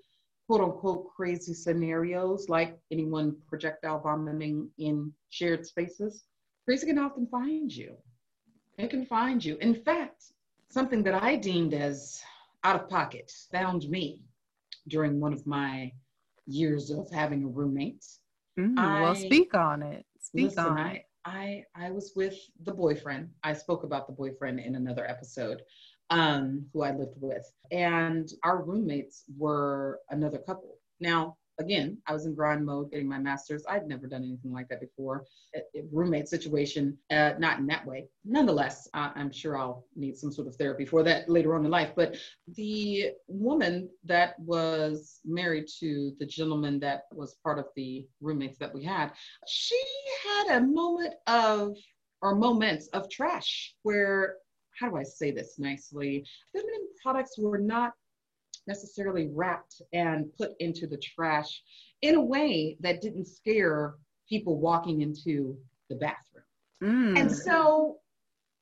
quote 0.47 0.61
unquote 0.61 1.07
crazy 1.15 1.53
scenarios 1.53 2.49
like 2.49 2.77
anyone 2.91 3.35
projectile 3.47 3.99
vomiting 3.99 4.69
in 4.77 5.11
shared 5.29 5.65
spaces, 5.65 6.25
crazy 6.65 6.85
can 6.87 6.99
often 6.99 7.27
find 7.27 7.75
you. 7.75 7.95
It 8.77 8.89
can 8.89 9.05
find 9.05 9.43
you. 9.43 9.57
In 9.61 9.73
fact, 9.73 10.33
something 10.69 11.01
that 11.03 11.23
I 11.23 11.35
deemed 11.35 11.73
as 11.73 12.21
out 12.63 12.81
of 12.81 12.89
pocket 12.89 13.31
found 13.51 13.87
me 13.89 14.21
during 14.87 15.19
one 15.19 15.33
of 15.33 15.47
my 15.47 15.91
years 16.45 16.91
of 16.91 17.09
having 17.11 17.43
a 17.43 17.47
roommate. 17.47 18.05
Mm, 18.59 18.77
I, 18.77 19.01
well, 19.01 19.15
speak 19.15 19.53
on 19.55 19.81
it. 19.81 20.05
Speak 20.19 20.45
listen, 20.45 20.65
on 20.65 20.77
I, 20.77 20.93
it. 20.93 21.05
I, 21.25 21.63
I 21.75 21.91
was 21.91 22.13
with 22.15 22.37
the 22.63 22.73
boyfriend. 22.73 23.29
I 23.43 23.53
spoke 23.53 23.83
about 23.83 24.07
the 24.07 24.13
boyfriend 24.13 24.59
in 24.59 24.75
another 24.75 25.09
episode 25.09 25.61
um, 26.11 26.65
who 26.71 26.83
I 26.83 26.91
lived 26.91 27.17
with. 27.19 27.51
And 27.71 28.29
our 28.43 28.63
roommates 28.63 29.23
were 29.37 29.99
another 30.09 30.37
couple. 30.37 30.77
Now, 30.99 31.37
again, 31.59 31.97
I 32.07 32.13
was 32.13 32.25
in 32.25 32.35
grind 32.35 32.65
mode 32.65 32.91
getting 32.91 33.07
my 33.07 33.17
master's. 33.17 33.63
I'd 33.67 33.87
never 33.87 34.07
done 34.07 34.23
anything 34.23 34.51
like 34.51 34.67
that 34.69 34.81
before. 34.81 35.25
A, 35.55 35.61
roommate 35.91 36.27
situation, 36.27 36.97
uh, 37.11 37.33
not 37.39 37.59
in 37.59 37.67
that 37.67 37.85
way. 37.85 38.07
Nonetheless, 38.25 38.87
I, 38.93 39.11
I'm 39.15 39.31
sure 39.31 39.57
I'll 39.57 39.85
need 39.95 40.17
some 40.17 40.31
sort 40.31 40.47
of 40.47 40.55
therapy 40.55 40.85
for 40.85 41.03
that 41.03 41.29
later 41.29 41.55
on 41.55 41.65
in 41.65 41.71
life. 41.71 41.91
But 41.95 42.17
the 42.55 43.11
woman 43.27 43.89
that 44.03 44.39
was 44.39 45.19
married 45.25 45.67
to 45.79 46.13
the 46.19 46.25
gentleman 46.25 46.79
that 46.79 47.03
was 47.13 47.35
part 47.43 47.59
of 47.59 47.67
the 47.75 48.05
roommates 48.21 48.57
that 48.59 48.73
we 48.73 48.83
had, 48.83 49.11
she 49.47 49.81
had 50.23 50.57
a 50.57 50.65
moment 50.65 51.15
of, 51.27 51.75
or 52.21 52.35
moments 52.35 52.87
of 52.87 53.09
trash 53.09 53.75
where, 53.83 54.37
how 54.79 54.89
do 54.89 54.97
I 54.97 55.03
say 55.03 55.31
this 55.31 55.57
nicely? 55.57 56.25
Feminine 56.51 56.89
products 57.01 57.37
were 57.37 57.57
not 57.57 57.93
necessarily 58.67 59.29
wrapped 59.33 59.81
and 59.93 60.25
put 60.37 60.51
into 60.59 60.87
the 60.87 60.97
trash 60.97 61.61
in 62.01 62.15
a 62.15 62.21
way 62.21 62.77
that 62.79 63.01
didn't 63.01 63.27
scare 63.27 63.95
people 64.27 64.59
walking 64.59 65.01
into 65.01 65.57
the 65.89 65.95
bathroom. 65.95 66.43
Mm. 66.83 67.19
And 67.19 67.31
so, 67.31 67.97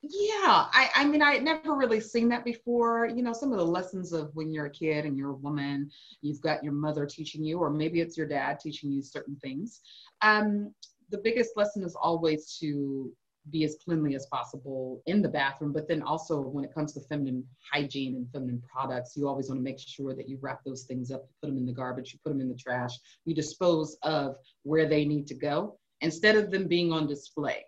yeah, 0.01 0.67
I, 0.71 0.89
I 0.95 1.05
mean, 1.05 1.21
I 1.21 1.33
had 1.33 1.43
never 1.43 1.75
really 1.75 2.01
seen 2.01 2.27
that 2.29 2.43
before. 2.43 3.07
You 3.07 3.23
know, 3.23 3.33
some 3.33 3.51
of 3.51 3.57
the 3.57 3.65
lessons 3.65 4.11
of 4.11 4.29
when 4.33 4.51
you're 4.51 4.65
a 4.65 4.71
kid 4.71 5.05
and 5.05 5.17
you're 5.17 5.31
a 5.31 5.35
woman, 5.35 5.89
you've 6.21 6.41
got 6.41 6.63
your 6.63 6.73
mother 6.73 7.05
teaching 7.05 7.43
you, 7.43 7.59
or 7.59 7.69
maybe 7.69 8.01
it's 8.01 8.17
your 8.17 8.27
dad 8.27 8.59
teaching 8.59 8.91
you 8.91 9.01
certain 9.01 9.37
things. 9.37 9.81
Um, 10.21 10.73
the 11.09 11.19
biggest 11.19 11.51
lesson 11.55 11.83
is 11.83 11.95
always 11.95 12.57
to 12.59 13.11
be 13.49 13.63
as 13.63 13.77
cleanly 13.83 14.15
as 14.15 14.25
possible 14.27 15.01
in 15.05 15.21
the 15.21 15.29
bathroom. 15.29 15.73
But 15.73 15.87
then 15.87 16.01
also 16.01 16.41
when 16.41 16.63
it 16.63 16.73
comes 16.73 16.93
to 16.93 17.01
feminine 17.01 17.43
hygiene 17.71 18.15
and 18.15 18.29
feminine 18.31 18.61
products, 18.71 19.15
you 19.15 19.27
always 19.27 19.49
want 19.49 19.59
to 19.59 19.63
make 19.63 19.79
sure 19.79 20.13
that 20.15 20.29
you 20.29 20.37
wrap 20.41 20.63
those 20.65 20.83
things 20.83 21.11
up, 21.11 21.21
you 21.21 21.35
put 21.41 21.47
them 21.47 21.57
in 21.57 21.65
the 21.65 21.73
garbage, 21.73 22.13
you 22.13 22.19
put 22.23 22.29
them 22.29 22.41
in 22.41 22.49
the 22.49 22.55
trash, 22.55 22.97
you 23.25 23.35
dispose 23.35 23.97
of 24.03 24.35
where 24.63 24.87
they 24.87 25.05
need 25.05 25.27
to 25.27 25.35
go 25.35 25.77
instead 26.01 26.35
of 26.35 26.51
them 26.51 26.67
being 26.67 26.91
on 26.91 27.07
display. 27.07 27.63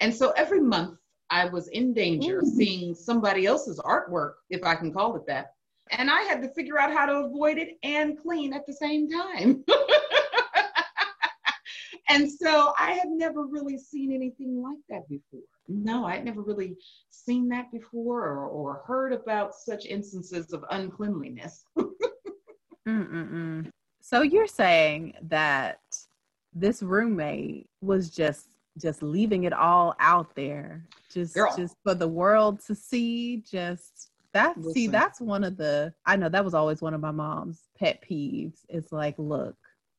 And 0.00 0.14
so 0.14 0.30
every 0.32 0.60
month 0.60 0.98
I 1.30 1.46
was 1.46 1.68
in 1.68 1.92
danger 1.92 2.40
of 2.40 2.46
seeing 2.46 2.94
somebody 2.94 3.46
else's 3.46 3.80
artwork, 3.80 4.34
if 4.50 4.62
I 4.64 4.74
can 4.74 4.92
call 4.92 5.16
it 5.16 5.26
that. 5.26 5.52
And 5.90 6.10
I 6.10 6.22
had 6.22 6.42
to 6.42 6.48
figure 6.48 6.78
out 6.78 6.92
how 6.92 7.06
to 7.06 7.12
avoid 7.26 7.58
it 7.58 7.78
and 7.82 8.20
clean 8.20 8.52
at 8.52 8.66
the 8.66 8.72
same 8.72 9.08
time. 9.08 9.64
and 12.08 12.30
so 12.30 12.72
I 12.78 12.92
had 12.92 13.08
never 13.08 13.46
really 13.46 13.78
seen 13.78 14.12
anything 14.12 14.62
like 14.62 14.78
that 14.88 15.08
before. 15.08 15.40
No, 15.68 16.04
I'd 16.04 16.24
never 16.24 16.42
really 16.42 16.76
seen 17.10 17.48
that 17.48 17.72
before 17.72 18.22
or, 18.22 18.46
or 18.46 18.82
heard 18.86 19.12
about 19.12 19.54
such 19.54 19.86
instances 19.86 20.52
of 20.52 20.64
uncleanliness. 20.70 21.64
so 24.00 24.22
you're 24.22 24.46
saying 24.46 25.14
that 25.22 25.80
this 26.54 26.82
roommate 26.82 27.68
was 27.80 28.10
just 28.10 28.48
just 28.78 29.02
leaving 29.02 29.44
it 29.44 29.52
all 29.52 29.94
out 29.98 30.34
there 30.34 30.84
just 31.12 31.34
Girl. 31.34 31.52
just 31.56 31.76
for 31.82 31.94
the 31.94 32.06
world 32.06 32.60
to 32.66 32.74
see 32.74 33.42
just 33.50 34.10
that 34.32 34.54
see 34.72 34.86
that's 34.86 35.20
one 35.20 35.42
of 35.44 35.56
the 35.56 35.92
i 36.04 36.14
know 36.14 36.28
that 36.28 36.44
was 36.44 36.54
always 36.54 36.82
one 36.82 36.94
of 36.94 37.00
my 37.00 37.10
mom's 37.10 37.62
pet 37.78 38.02
peeves 38.08 38.58
it's 38.68 38.92
like 38.92 39.14
look 39.18 39.56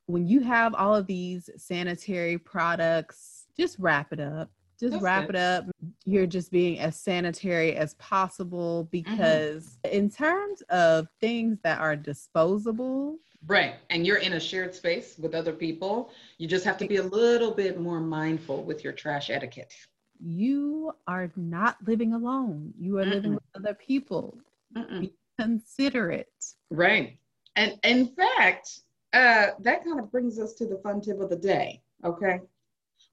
when 0.08 0.26
you 0.26 0.41
have 0.41 0.74
all 0.74 0.96
of 0.96 1.06
these 1.06 1.50
sanitary 1.58 2.38
products, 2.38 3.46
just 3.56 3.78
wrap 3.80 4.12
it 4.12 4.20
up. 4.20 4.50
Just 4.80 4.93
That's 4.93 5.04
wrap 5.04 5.28
good. 5.28 5.36
it 5.36 5.41
up. 5.41 5.65
You're 6.06 6.28
just 6.28 6.52
being 6.52 6.80
as 6.80 7.00
sanitary 7.00 7.76
as 7.76 7.96
possible 7.96 8.84
mm-hmm. 8.84 8.89
because, 8.91 9.78
mm-hmm. 9.86 9.96
in 9.96 10.10
terms 10.10 10.62
of 10.70 11.08
things 11.20 11.60
that 11.63 11.80
are 11.80 11.96
disposable, 11.96 13.20
Right. 13.46 13.76
And 13.91 14.06
you're 14.06 14.17
in 14.17 14.34
a 14.34 14.39
shared 14.39 14.74
space 14.74 15.15
with 15.20 15.36
other 15.36 15.54
people. 15.54 16.10
You 16.38 16.48
just 16.48 16.65
have 16.65 16.78
to 16.80 16.88
be 16.88 16.98
a 16.98 17.04
little 17.04 17.52
bit 17.52 17.80
more 17.80 18.00
mindful 18.00 18.63
with 18.63 18.84
your 18.84 18.93
trash 18.93 19.30
etiquette. 19.30 19.74
You 20.20 20.91
are 21.08 21.32
not 21.36 21.78
living 21.86 22.13
alone. 22.13 22.74
You 22.78 22.98
are 22.98 23.06
Mm-mm. 23.06 23.12
living 23.12 23.34
with 23.36 23.43
other 23.56 23.76
people. 23.76 24.39
Mm-mm. 24.76 25.02
Be 25.02 25.13
considerate. 25.39 26.28
Right. 26.72 27.17
And 27.56 27.80
in 27.84 28.08
fact, 28.08 28.82
uh, 29.17 29.51
that 29.60 29.84
kind 29.84 29.99
of 29.99 30.12
brings 30.12 30.39
us 30.39 30.53
to 30.53 30.67
the 30.67 30.77
fun 30.77 31.01
tip 31.01 31.19
of 31.19 31.30
the 31.30 31.36
day. 31.36 31.82
Okay. 32.06 32.39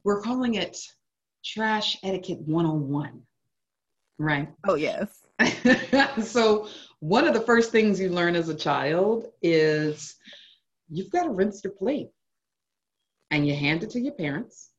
We're 0.05 0.21
calling 0.21 0.55
it 0.55 0.79
Trash 1.43 1.99
Etiquette 2.03 2.41
101. 2.41 3.23
Right. 4.19 4.49
Oh, 4.69 4.75
yes. 4.75 5.23
so, 6.23 6.69
one 7.01 7.27
of 7.27 7.35
the 7.35 7.41
first 7.41 7.73
things 7.73 7.99
you 7.99 8.11
learn 8.11 8.37
as 8.37 8.49
a 8.49 8.55
child 8.55 9.27
is 9.43 10.15
you've 10.89 11.11
got 11.11 11.25
to 11.25 11.31
rinse 11.31 11.65
your 11.65 11.73
plate 11.73 12.11
and 13.31 13.47
you 13.47 13.55
hand 13.55 13.83
it 13.83 13.91
to 13.91 14.01
your 14.01 14.13
parents 14.13 14.71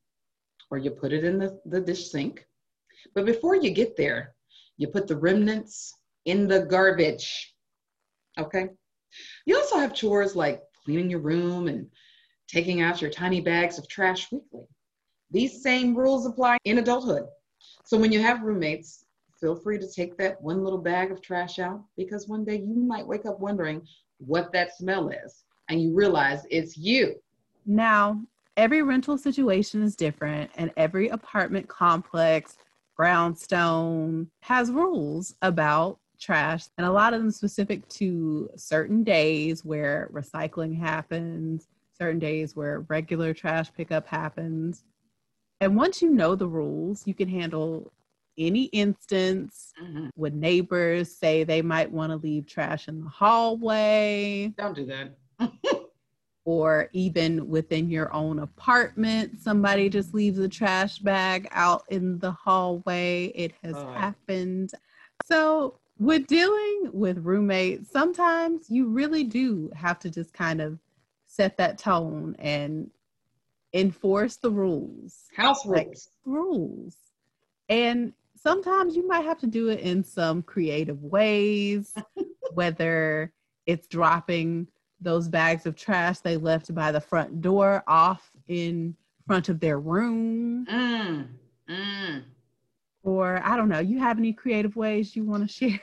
or 0.70 0.78
you 0.78 0.90
put 0.90 1.12
it 1.12 1.24
in 1.24 1.38
the, 1.38 1.60
the 1.66 1.80
dish 1.80 2.10
sink. 2.10 2.46
But 3.14 3.26
before 3.26 3.56
you 3.56 3.70
get 3.70 3.96
there, 3.96 4.34
you 4.76 4.88
put 4.88 5.06
the 5.06 5.16
remnants 5.16 5.92
in 6.24 6.46
the 6.46 6.60
garbage. 6.60 7.54
Okay. 8.38 8.68
You 9.44 9.56
also 9.56 9.78
have 9.78 9.94
chores 9.94 10.36
like 10.36 10.62
cleaning 10.86 11.10
your 11.10 11.20
room 11.20 11.66
and 11.66 11.88
taking 12.46 12.80
out 12.80 13.02
your 13.02 13.10
tiny 13.10 13.40
bags 13.40 13.76
of 13.76 13.88
trash 13.88 14.30
weekly. 14.30 14.66
These 15.32 15.60
same 15.60 15.96
rules 15.96 16.26
apply 16.26 16.58
in 16.64 16.78
adulthood. 16.78 17.24
So 17.84 17.98
when 17.98 18.12
you 18.12 18.20
have 18.20 18.42
roommates, 18.42 19.04
feel 19.40 19.56
free 19.56 19.78
to 19.78 19.92
take 19.92 20.16
that 20.18 20.40
one 20.40 20.62
little 20.62 20.78
bag 20.78 21.10
of 21.10 21.20
trash 21.20 21.58
out 21.58 21.82
because 21.96 22.28
one 22.28 22.44
day 22.44 22.58
you 22.58 22.76
might 22.76 23.06
wake 23.06 23.26
up 23.26 23.40
wondering 23.40 23.82
what 24.18 24.52
that 24.52 24.76
smell 24.76 25.08
is 25.08 25.44
and 25.68 25.82
you 25.82 25.92
realize 25.92 26.46
it's 26.50 26.76
you. 26.76 27.16
Now, 27.66 28.22
every 28.56 28.82
rental 28.82 29.18
situation 29.18 29.82
is 29.82 29.96
different 29.96 30.52
and 30.54 30.70
every 30.76 31.08
apartment 31.08 31.66
complex, 31.66 32.56
brownstone 32.96 34.30
has 34.42 34.70
rules 34.70 35.34
about 35.42 35.98
trash 36.18 36.66
and 36.78 36.86
a 36.86 36.92
lot 36.92 37.14
of 37.14 37.20
them 37.20 37.30
specific 37.30 37.86
to 37.88 38.50
certain 38.56 39.04
days 39.04 39.64
where 39.64 40.10
recycling 40.12 40.78
happens 40.78 41.68
certain 41.98 42.18
days 42.18 42.54
where 42.54 42.80
regular 42.88 43.32
trash 43.32 43.72
pickup 43.72 44.06
happens. 44.06 44.84
And 45.60 45.76
once 45.76 46.02
you 46.02 46.10
know 46.10 46.34
the 46.34 46.48
rules 46.48 47.06
you 47.06 47.14
can 47.14 47.28
handle 47.28 47.92
any 48.38 48.64
instance 48.64 49.72
mm-hmm. 49.82 50.08
when 50.14 50.38
neighbors 50.38 51.16
say 51.16 51.42
they 51.42 51.62
might 51.62 51.90
want 51.90 52.12
to 52.12 52.16
leave 52.16 52.46
trash 52.46 52.88
in 52.88 53.02
the 53.02 53.08
hallway. 53.08 54.52
Don't 54.56 54.76
do 54.76 54.86
that. 54.86 55.16
Or 56.48 56.90
even 56.92 57.48
within 57.48 57.90
your 57.90 58.12
own 58.12 58.38
apartment 58.38 59.42
somebody 59.42 59.88
just 59.88 60.14
leaves 60.14 60.38
a 60.38 60.48
trash 60.48 61.00
bag 61.00 61.48
out 61.50 61.82
in 61.88 62.20
the 62.20 62.30
hallway. 62.30 63.32
It 63.34 63.50
has 63.64 63.74
oh. 63.74 63.92
happened. 63.94 64.70
So 65.24 65.80
with 65.98 66.26
dealing 66.26 66.90
with 66.92 67.24
roommates, 67.24 67.90
sometimes 67.90 68.68
you 68.68 68.88
really 68.88 69.24
do 69.24 69.70
have 69.74 69.98
to 70.00 70.10
just 70.10 70.32
kind 70.32 70.60
of 70.60 70.78
set 71.26 71.56
that 71.56 71.78
tone 71.78 72.36
and 72.38 72.90
enforce 73.72 74.36
the 74.36 74.50
rules. 74.50 75.24
House 75.36 75.64
rules. 75.64 75.76
Like, 75.76 75.96
rules. 76.24 76.96
And 77.68 78.12
sometimes 78.36 78.96
you 78.96 79.06
might 79.06 79.24
have 79.24 79.38
to 79.38 79.46
do 79.46 79.68
it 79.68 79.80
in 79.80 80.04
some 80.04 80.42
creative 80.42 81.02
ways, 81.02 81.94
whether 82.54 83.32
it's 83.66 83.86
dropping 83.88 84.68
those 85.00 85.28
bags 85.28 85.66
of 85.66 85.76
trash 85.76 86.20
they 86.20 86.36
left 86.36 86.74
by 86.74 86.90
the 86.92 87.00
front 87.00 87.40
door 87.40 87.82
off 87.86 88.30
in 88.48 88.96
front 89.26 89.48
of 89.48 89.60
their 89.60 89.78
room. 89.78 90.66
Mm, 90.70 91.26
mm. 91.68 92.22
Or 93.06 93.40
I 93.44 93.56
don't 93.56 93.68
know, 93.68 93.78
you 93.78 94.00
have 94.00 94.18
any 94.18 94.32
creative 94.32 94.74
ways 94.74 95.14
you 95.14 95.24
want 95.24 95.48
to 95.48 95.52
share? 95.52 95.80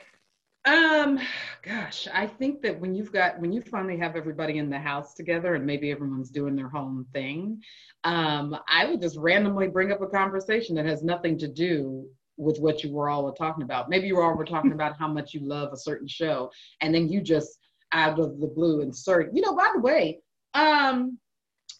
Um, 0.66 1.18
gosh, 1.62 2.06
I 2.12 2.26
think 2.26 2.62
that 2.62 2.78
when 2.78 2.94
you've 2.94 3.12
got 3.12 3.38
when 3.38 3.52
you 3.52 3.60
finally 3.60 3.98
have 3.98 4.14
everybody 4.16 4.58
in 4.58 4.70
the 4.70 4.78
house 4.78 5.12
together 5.12 5.54
and 5.54 5.66
maybe 5.66 5.90
everyone's 5.90 6.30
doing 6.30 6.54
their 6.54 6.74
own 6.74 7.04
thing, 7.12 7.62
um, 8.04 8.56
I 8.68 8.86
would 8.86 9.00
just 9.00 9.18
randomly 9.18 9.68
bring 9.68 9.90
up 9.90 10.00
a 10.00 10.06
conversation 10.06 10.74
that 10.76 10.86
has 10.86 11.02
nothing 11.02 11.36
to 11.38 11.48
do 11.48 12.06
with 12.36 12.58
what 12.60 12.82
you 12.82 12.92
were 12.92 13.08
all 13.08 13.30
talking 13.32 13.62
about. 13.62 13.88
Maybe 13.88 14.06
you 14.06 14.16
were 14.16 14.22
all 14.22 14.36
were 14.36 14.44
talking 14.44 14.72
about 14.78 14.98
how 14.98 15.08
much 15.08 15.34
you 15.34 15.40
love 15.40 15.72
a 15.72 15.78
certain 15.78 16.08
show, 16.08 16.50
and 16.80 16.94
then 16.94 17.08
you 17.08 17.20
just 17.20 17.58
out 17.92 18.18
of 18.18 18.38
the 18.38 18.46
blue 18.46 18.80
insert, 18.80 19.34
you 19.34 19.40
know, 19.40 19.54
by 19.54 19.70
the 19.74 19.80
way, 19.80 20.20
um, 20.54 21.18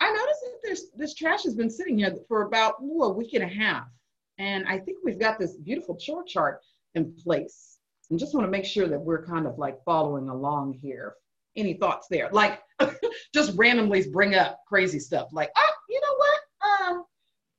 I 0.00 0.10
noticed 0.10 0.40
that 0.42 0.58
this 0.62 0.86
this 0.96 1.14
trash 1.14 1.42
has 1.44 1.54
been 1.54 1.70
sitting 1.70 1.98
here 1.98 2.14
for 2.28 2.42
about 2.42 2.74
ooh, 2.82 3.02
a 3.02 3.12
week 3.12 3.34
and 3.34 3.44
a 3.44 3.48
half. 3.48 3.84
And 4.38 4.66
I 4.66 4.78
think 4.78 4.98
we've 5.04 5.18
got 5.18 5.38
this 5.38 5.56
beautiful 5.56 5.96
chore 5.96 6.24
chart 6.24 6.60
in 6.94 7.14
place. 7.14 7.78
And 8.10 8.18
just 8.18 8.34
want 8.34 8.46
to 8.46 8.50
make 8.50 8.64
sure 8.64 8.88
that 8.88 9.00
we're 9.00 9.24
kind 9.24 9.46
of 9.46 9.58
like 9.58 9.82
following 9.84 10.28
along 10.28 10.74
here. 10.74 11.14
Any 11.56 11.74
thoughts 11.74 12.08
there? 12.10 12.28
Like 12.32 12.60
just 13.34 13.56
randomly 13.56 14.04
bring 14.10 14.34
up 14.34 14.60
crazy 14.66 14.98
stuff 14.98 15.28
like, 15.32 15.50
oh, 15.56 15.70
you 15.88 16.00
know 16.00 16.16
what? 16.16 16.90
Um, 16.90 17.04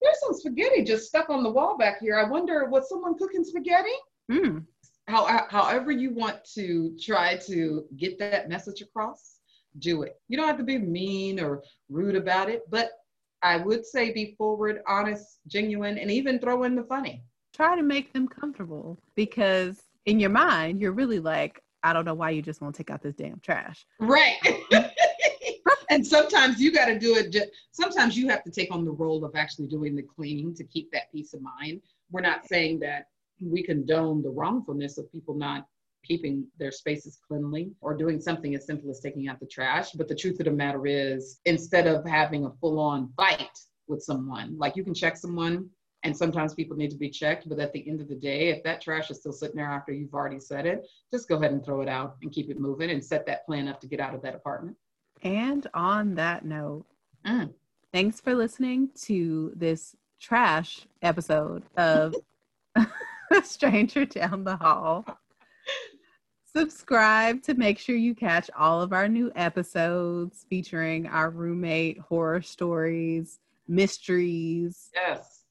there's 0.01 0.19
some 0.19 0.33
spaghetti 0.33 0.83
just 0.83 1.07
stuck 1.07 1.29
on 1.29 1.43
the 1.43 1.49
wall 1.49 1.77
back 1.77 1.99
here. 1.99 2.19
I 2.19 2.29
wonder, 2.29 2.65
was 2.65 2.89
someone 2.89 3.17
cooking 3.17 3.43
spaghetti? 3.43 3.95
Mm. 4.31 4.65
How, 5.07 5.47
however 5.49 5.91
you 5.91 6.13
want 6.13 6.43
to 6.55 6.97
try 7.01 7.37
to 7.47 7.85
get 7.95 8.19
that 8.19 8.49
message 8.49 8.81
across, 8.81 9.35
do 9.79 10.03
it. 10.03 10.19
You 10.27 10.37
don't 10.37 10.47
have 10.47 10.57
to 10.57 10.63
be 10.63 10.77
mean 10.77 11.39
or 11.39 11.63
rude 11.89 12.15
about 12.15 12.49
it, 12.49 12.63
but 12.69 12.91
I 13.45 13.57
would 13.57 13.85
say 13.85 14.11
be 14.11 14.33
forward, 14.39 14.81
honest, 14.87 15.37
genuine, 15.45 15.99
and 15.99 16.09
even 16.09 16.39
throw 16.39 16.63
in 16.63 16.75
the 16.75 16.83
funny. 16.83 17.23
Try 17.53 17.75
to 17.75 17.83
make 17.83 18.11
them 18.11 18.27
comfortable 18.27 18.97
because 19.13 19.83
in 20.07 20.19
your 20.19 20.31
mind, 20.31 20.81
you're 20.81 20.93
really 20.93 21.19
like, 21.19 21.61
I 21.83 21.93
don't 21.93 22.05
know 22.05 22.15
why 22.15 22.31
you 22.31 22.41
just 22.41 22.59
won't 22.59 22.73
take 22.73 22.89
out 22.89 23.03
this 23.03 23.13
damn 23.13 23.39
trash. 23.41 23.85
Right. 23.99 24.37
and 25.91 26.05
sometimes 26.05 26.59
you 26.59 26.71
got 26.71 26.87
to 26.87 26.97
do 26.97 27.17
it. 27.17 27.31
Just, 27.31 27.49
sometimes 27.71 28.17
you 28.17 28.27
have 28.29 28.43
to 28.45 28.51
take 28.51 28.73
on 28.73 28.83
the 28.83 28.91
role 28.91 29.23
of 29.23 29.35
actually 29.35 29.67
doing 29.67 29.95
the 29.95 30.01
cleaning 30.01 30.55
to 30.55 30.63
keep 30.63 30.91
that 30.91 31.11
peace 31.11 31.35
of 31.35 31.41
mind. 31.43 31.81
We're 32.09 32.21
not 32.21 32.47
saying 32.47 32.79
that 32.79 33.09
we 33.39 33.61
condone 33.61 34.23
the 34.23 34.31
wrongfulness 34.31 34.97
of 34.97 35.11
people 35.11 35.35
not 35.35 35.67
keeping 36.05 36.47
their 36.57 36.71
spaces 36.71 37.19
cleanly 37.27 37.71
or 37.81 37.95
doing 37.95 38.19
something 38.21 38.55
as 38.55 38.65
simple 38.65 38.89
as 38.89 38.99
taking 38.99 39.27
out 39.27 39.39
the 39.39 39.47
trash. 39.47 39.91
But 39.91 40.07
the 40.07 40.15
truth 40.15 40.39
of 40.39 40.45
the 40.45 40.51
matter 40.51 40.85
is, 40.85 41.39
instead 41.45 41.87
of 41.87 42.05
having 42.05 42.45
a 42.45 42.51
full 42.61 42.79
on 42.79 43.11
fight 43.17 43.57
with 43.87 44.01
someone, 44.01 44.57
like 44.57 44.75
you 44.75 44.83
can 44.83 44.93
check 44.93 45.17
someone 45.17 45.69
and 46.03 46.15
sometimes 46.15 46.53
people 46.53 46.77
need 46.77 46.91
to 46.91 46.97
be 46.97 47.09
checked. 47.09 47.49
But 47.49 47.59
at 47.59 47.73
the 47.73 47.87
end 47.89 47.99
of 47.99 48.07
the 48.07 48.15
day, 48.15 48.49
if 48.49 48.63
that 48.63 48.79
trash 48.79 49.09
is 49.09 49.17
still 49.17 49.33
sitting 49.33 49.55
there 49.55 49.65
after 49.65 49.91
you've 49.91 50.13
already 50.13 50.39
said 50.39 50.67
it, 50.67 50.85
just 51.11 51.27
go 51.27 51.35
ahead 51.35 51.51
and 51.51 51.65
throw 51.65 51.81
it 51.81 51.89
out 51.89 52.17
and 52.21 52.31
keep 52.31 52.49
it 52.49 52.59
moving 52.59 52.91
and 52.91 53.03
set 53.03 53.25
that 53.25 53.45
plan 53.47 53.67
up 53.67 53.81
to 53.81 53.87
get 53.87 53.99
out 53.99 54.13
of 54.13 54.21
that 54.21 54.35
apartment. 54.35 54.77
And 55.23 55.65
on 55.73 56.13
that 56.15 56.45
note, 56.45 56.85
mm. 57.25 57.51
thanks 57.91 58.21
for 58.21 58.35
listening 58.35 58.89
to 59.03 59.51
this 59.55 59.95
trash 60.19 60.81
episode 61.01 61.63
of 61.75 62.15
Stranger 63.43 64.05
Down 64.05 64.43
the 64.43 64.57
Hall. 64.57 65.05
Subscribe 66.55 67.43
to 67.43 67.53
make 67.55 67.77
sure 67.77 67.97
you 67.97 68.15
catch 68.15 68.49
all 68.57 68.81
of 68.81 68.93
our 68.93 69.09
new 69.09 69.29
episodes 69.35 70.45
featuring 70.49 71.05
our 71.05 71.29
roommate 71.29 71.99
horror 71.99 72.41
stories, 72.41 73.39
mysteries, 73.67 74.89
yes, 74.93 75.43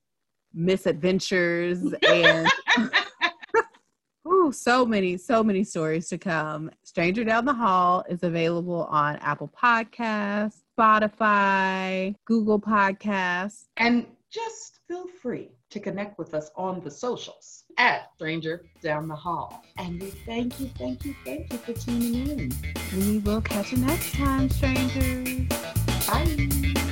misadventures, 0.55 1.93
and 2.09 2.49
ooh, 4.27 4.51
so 4.51 4.87
many, 4.87 5.19
so 5.19 5.45
many 5.45 5.63
stories 5.63 6.09
to 6.09 6.17
come. 6.17 6.71
Stranger 6.85 7.23
Down 7.23 7.45
the 7.45 7.53
Hall 7.53 8.03
is 8.09 8.23
available 8.23 8.85
on 8.85 9.17
Apple 9.17 9.53
Podcasts, 9.63 10.63
Spotify, 10.79 12.15
Google 12.25 12.59
Podcasts, 12.59 13.65
and 13.77 14.07
just 14.31 14.81
feel 14.89 15.07
free 15.21 15.51
to 15.75 15.81
connect 15.81 16.19
with 16.21 16.35
us 16.35 16.53
on 16.55 16.81
the 16.83 16.91
socials 16.91 17.65
at 17.79 18.09
Stranger 18.15 18.65
Down 18.81 19.09
the 19.09 19.17
Hall. 19.17 19.65
And 19.77 20.01
we 20.01 20.11
thank 20.11 20.61
you, 20.61 20.71
thank 20.79 21.05
you, 21.05 21.17
thank 21.25 21.53
you 21.53 21.59
for 21.59 21.73
tuning 21.73 22.29
in. 22.31 22.53
We 22.97 23.19
will 23.19 23.41
catch 23.41 23.73
you 23.73 23.79
next 23.79 24.15
time, 24.15 24.49
strangers. 24.49 25.49
Bye. 26.07 26.91